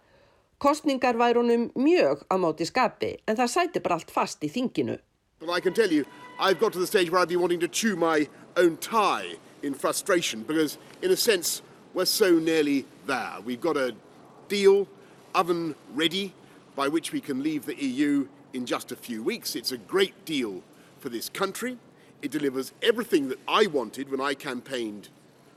Kostningar 0.61 1.17
væri 1.17 1.41
honum 1.41 1.65
mjög 1.73 2.27
á 2.29 2.37
móti 2.37 2.67
skapi 2.69 3.15
en 3.25 3.39
það 3.39 3.53
sæti 3.55 3.81
bara 3.81 3.97
allt 3.97 4.13
fast 4.13 4.45
í 4.45 4.51
þinginu. 4.53 4.99
But 5.41 5.49
I 5.57 5.61
can 5.61 5.73
tell 5.73 5.91
you, 5.91 6.05
I've 6.39 6.61
got 6.61 6.75
to 6.75 6.79
the 6.79 6.87
stage 6.87 7.09
where 7.11 7.23
I've 7.23 7.33
been 7.33 7.41
wanting 7.41 7.61
to 7.61 7.69
chew 7.69 7.97
my 7.97 8.29
own 8.59 8.77
tie 8.77 9.39
in 9.63 9.73
frustration 9.73 10.43
because 10.43 10.77
in 11.01 11.11
a 11.11 11.17
sense 11.17 11.63
we're 11.95 12.05
so 12.05 12.39
nearly 12.39 12.85
there. 13.07 13.41
We've 13.43 13.61
got 13.61 13.79
a 13.79 13.95
deal, 14.49 14.87
oven 15.35 15.75
ready, 15.95 16.35
by 16.77 16.89
which 16.89 17.11
we 17.11 17.23
can 17.23 17.43
leave 17.43 17.65
the 17.65 17.77
EU 17.83 18.29
in 18.53 18.67
just 18.67 18.93
a 18.93 18.97
few 18.97 19.23
weeks. 19.23 19.55
It's 19.57 19.73
a 19.73 19.79
great 19.79 20.25
deal 20.25 20.63
for 20.99 21.09
this 21.09 21.29
country. 21.29 21.79
It 22.23 22.31
delivers 22.31 22.73
everything 22.83 23.29
that 23.29 23.39
I 23.49 23.67
wanted 23.67 24.11
when 24.11 24.21
I 24.21 24.35
campaigned 24.35 25.09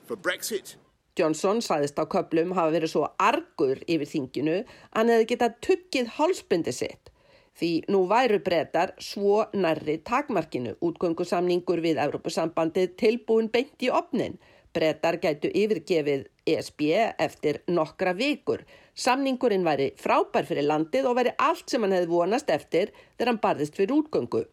for 0.06 0.16
Brexit. 0.16 0.76
Johnson 1.16 1.60
sæðist 1.62 2.00
á 2.02 2.10
köplum 2.10 2.56
hafa 2.58 2.74
verið 2.74 2.90
svo 2.96 3.08
argur 3.22 3.82
yfir 3.86 4.10
þinginu 4.10 4.56
að 4.64 4.96
hann 4.98 5.12
hefði 5.14 5.28
getað 5.34 5.58
tuggið 5.68 6.08
hálsbindi 6.18 6.74
sitt. 6.74 7.12
Því 7.54 7.70
nú 7.94 8.00
væru 8.10 8.40
breytar 8.42 8.96
svo 8.98 9.44
nærri 9.54 10.00
takmarkinu 10.10 10.74
útgöngusamningur 10.82 11.84
við 11.86 12.02
Európusambandið 12.02 12.96
tilbúin 12.98 13.52
beint 13.54 13.86
í 13.86 13.92
opnin. 13.94 14.40
Breytar 14.74 15.20
gætu 15.22 15.52
yfirgefið 15.54 16.28
ESB 16.50 16.88
eftir 17.22 17.62
nokkra 17.70 18.16
vikur 18.18 18.66
Samningurinn 18.94 19.66
væri 19.66 19.88
frábær 19.98 20.46
fyrir 20.46 20.68
landið 20.70 21.08
og 21.10 21.18
væri 21.18 21.32
allt 21.42 21.72
sem 21.72 21.82
hann 21.82 21.96
hefði 21.96 22.12
vonast 22.12 22.52
eftir 22.54 22.92
þegar 23.18 23.32
hann 23.32 23.42
barðist 23.42 23.78
fyrir 23.80 23.96
útgöngu. 23.96 24.44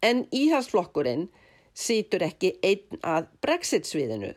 En 0.00 0.22
íhalsflokkurinn 0.32 1.26
sítur 1.76 2.24
ekki 2.24 2.54
einn 2.64 3.02
að 3.04 3.28
Brexit-sviðinu. 3.44 4.32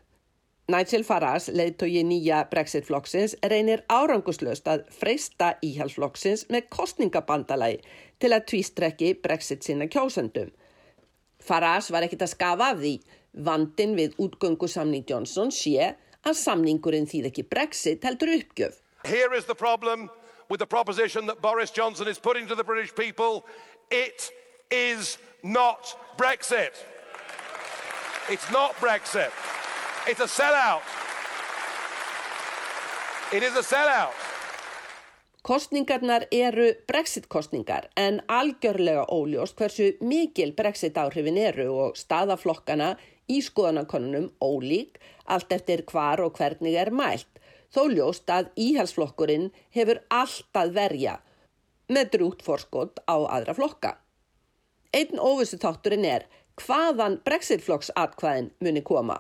Nigel 0.74 1.04
Farage, 1.04 1.52
leiðtói 1.56 2.04
nýja 2.08 2.44
Brexit-flokksins, 2.52 3.38
reynir 3.52 3.84
áranguslöst 3.92 4.68
að 4.68 4.86
freysta 4.96 5.54
íhalsflokksins 5.64 6.46
með 6.52 6.70
kostningabandalagi 6.72 7.82
til 8.20 8.32
að 8.32 8.46
tvístrekki 8.52 9.14
Brexit 9.24 9.64
sinna 9.64 9.88
kjósendum. 9.92 10.52
Farage 11.44 11.92
var 11.92 12.08
ekkit 12.08 12.24
að 12.24 12.36
skafa 12.36 12.72
af 12.72 12.80
því 12.80 12.94
vandin 13.34 13.96
við 13.98 14.16
útgöngu 14.22 14.68
samning 14.70 15.06
Johnson 15.10 15.52
sé 15.52 15.94
að 16.24 16.40
samningurinn 16.40 17.08
þýð 17.10 17.30
ekki 17.32 17.46
Brexit 17.50 18.06
heldur 18.08 18.32
uppgjöf. 18.38 18.80
Here 19.06 19.34
is 19.36 19.46
the 19.46 19.56
problem 19.56 20.10
with 20.50 20.60
the 20.60 20.68
proposition 20.68 21.26
that 21.28 21.42
Boris 21.42 21.72
Johnson 21.72 22.08
is 22.08 22.20
putting 22.20 22.48
to 22.48 22.56
the 22.56 22.64
British 22.64 22.94
people. 22.96 23.46
It 23.92 24.32
is 24.72 25.18
not 25.44 25.96
Brexit. 26.18 26.74
It's 28.30 28.50
not 28.52 28.76
Brexit. 28.80 29.32
It's 30.08 30.22
a 30.22 30.28
sellout. 30.28 30.84
It 33.34 33.44
is 33.44 33.56
a 33.56 33.64
sellout. 33.64 34.14
Kostningarnar 35.44 36.24
eru 36.32 36.74
Brexit-kostningar 36.88 37.90
en 37.96 38.22
algjörlega 38.28 39.04
óljóst 39.12 39.58
hversu 39.60 39.90
mikil 40.00 40.54
Brexit-áhrifin 40.56 41.38
eru 41.38 41.66
og 41.84 41.98
staðaflokkana 42.00 42.94
í 43.32 43.40
skoðanakonunum 43.44 44.32
ólík 44.44 45.00
allt 45.26 45.52
eftir 45.56 45.84
hvar 45.90 46.22
og 46.24 46.38
hvernig 46.38 46.76
er 46.80 46.92
mælt, 46.92 47.30
þó 47.74 47.88
ljóst 47.90 48.30
að 48.30 48.52
íhalsflokkurinn 48.60 49.50
hefur 49.74 50.02
alltaf 50.14 50.74
verja 50.76 51.18
með 51.90 52.14
drút 52.16 52.44
forskot 52.46 53.02
á 53.10 53.16
aðra 53.38 53.56
flokka. 53.58 53.98
Einn 54.94 55.20
óvissu 55.20 55.58
þátturinn 55.62 56.06
er 56.06 56.28
hvaðan 56.62 57.20
brexitflokksatkvæðin 57.26 58.52
muni 58.62 58.84
koma. 58.86 59.18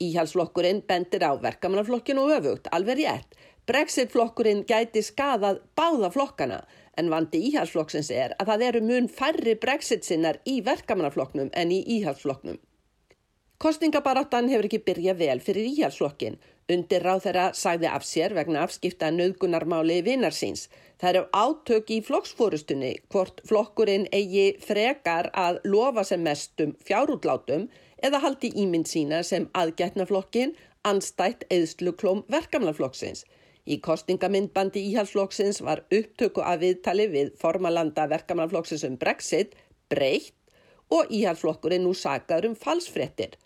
Íhalsflokkurinn 0.00 0.80
bendir 0.88 1.26
á 1.28 1.36
verkamannaflokkinu 1.36 2.24
og 2.24 2.38
öfugt, 2.38 2.70
alveg 2.72 3.02
rétt. 3.02 3.36
Brexitflokkurinn 3.68 4.64
gæti 4.66 5.02
skadað 5.04 5.60
báða 5.76 6.08
flokkana 6.14 6.62
en 6.98 7.12
vandi 7.12 7.42
íhalsflokksins 7.50 8.08
er 8.10 8.32
að 8.40 8.52
það 8.52 8.64
eru 8.70 8.80
mun 8.88 9.10
færri 9.12 9.54
brexit 9.60 10.08
sinnar 10.08 10.40
í 10.48 10.58
verkamannaflokknum 10.64 11.52
en 11.52 11.74
í 11.76 11.82
íhalsflokknum. 11.98 12.58
Kostningabaráttan 13.60 14.46
hefur 14.48 14.64
ekki 14.70 14.78
byrjað 14.86 15.18
vel 15.20 15.40
fyrir 15.44 15.66
íhalsflokkin. 15.68 16.38
Undir 16.72 17.02
ráð 17.04 17.26
þeirra 17.26 17.42
sagði 17.62 17.88
af 17.92 18.04
sér 18.08 18.32
vegna 18.32 18.62
afskipta 18.64 19.10
nöðgunarmáli 19.12 19.98
vinnarsins. 20.06 20.62
Það 20.96 21.10
eru 21.10 21.24
átök 21.36 21.92
í 21.92 21.98
flokksfórustunni 22.06 22.92
hvort 23.12 23.42
flokkurinn 23.50 24.06
eigi 24.16 24.46
frekar 24.64 25.28
að 25.42 25.58
lofa 25.74 26.06
sem 26.08 26.24
mestum 26.24 26.72
fjárútlátum 26.88 27.66
eða 28.08 28.22
haldi 28.24 28.48
ímynd 28.62 28.88
sína 28.88 29.20
sem 29.32 29.50
aðgætnaflokkin 29.52 30.56
anstætt 30.92 31.44
eðsluklóm 31.52 32.24
verkamlaflokksins. 32.32 33.26
Í 33.68 33.76
kostningamindbandi 33.84 34.86
íhalsflokksins 34.94 35.60
var 35.68 35.84
upptöku 35.92 36.40
af 36.40 36.64
viðtali 36.64 37.10
við 37.12 37.36
formalanda 37.44 38.08
verkamlaflokksins 38.16 38.88
um 38.88 38.96
Brexit 39.04 39.52
breytt 39.92 40.32
og 40.88 41.12
íhalsflokkurinn 41.12 41.84
nú 41.84 41.92
sagaður 41.92 42.54
um 42.54 42.58
falsfrettir. 42.64 43.36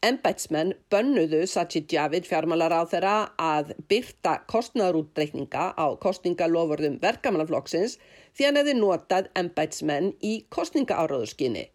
Embætsmenn 0.00 0.70
bönnuðu 0.88 1.42
Sajid 1.44 1.92
Javid 1.92 2.24
fjármálar 2.24 2.72
á 2.72 2.88
þeirra 2.88 3.16
að 3.36 3.74
byrta 3.84 4.38
kostnarútreikninga 4.48 5.64
á 5.76 5.86
kostningalofurðum 6.00 6.94
verkamannaflokksins 7.02 7.98
því 8.32 8.46
hann 8.46 8.58
hefði 8.60 8.74
notað 8.78 9.26
embætsmenn 9.36 10.14
í 10.24 10.30
kostningaáraðurskinni. 10.56 11.66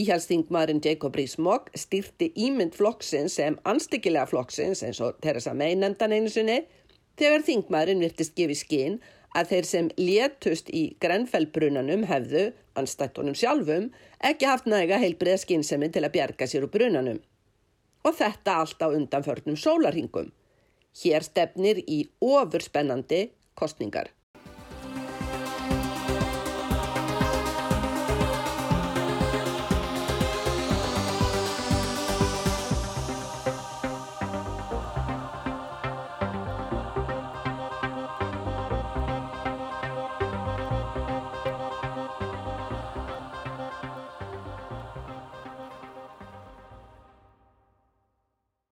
Íhjálpsþingmaðurinn 0.00 0.80
Jacob 0.86 1.18
Rees-Mogg 1.20 1.68
styrti 1.76 2.30
ímynd 2.40 2.72
flokksins 2.78 3.36
sem 3.36 3.58
anstíkilega 3.68 4.30
flokksins 4.30 4.80
eins 4.86 5.02
og 5.04 5.18
Theresa 5.20 5.52
May 5.52 5.76
nefndan 5.76 6.14
einu 6.16 6.32
sinni 6.32 6.62
þegar 7.20 7.44
þingmaðurinn 7.50 8.00
virtist 8.06 8.32
gefið 8.38 8.60
skinn 8.62 8.96
að 9.36 9.52
þeir 9.52 9.68
sem 9.68 9.90
létust 10.00 10.72
í 10.72 10.86
grenfellbrunanum 11.04 12.08
hefðu, 12.08 12.46
anstættunum 12.80 13.36
sjálfum, 13.36 13.90
ekki 14.24 14.48
haft 14.48 14.72
næga 14.72 14.96
heilbriða 15.04 15.44
skinnsemi 15.44 15.92
til 15.92 16.06
að 16.06 16.14
bjarga 16.16 16.48
sér 16.48 16.64
úr 16.64 16.72
brunanum 16.72 17.20
og 18.02 18.16
þetta 18.18 18.58
allt 18.62 18.82
á 18.82 18.88
undanförnum 18.90 19.58
sólaringum. 19.58 20.32
Hér 21.02 21.24
stefnir 21.24 21.80
í 21.86 22.04
ofurspennandi 22.20 23.30
kostningar. 23.58 24.10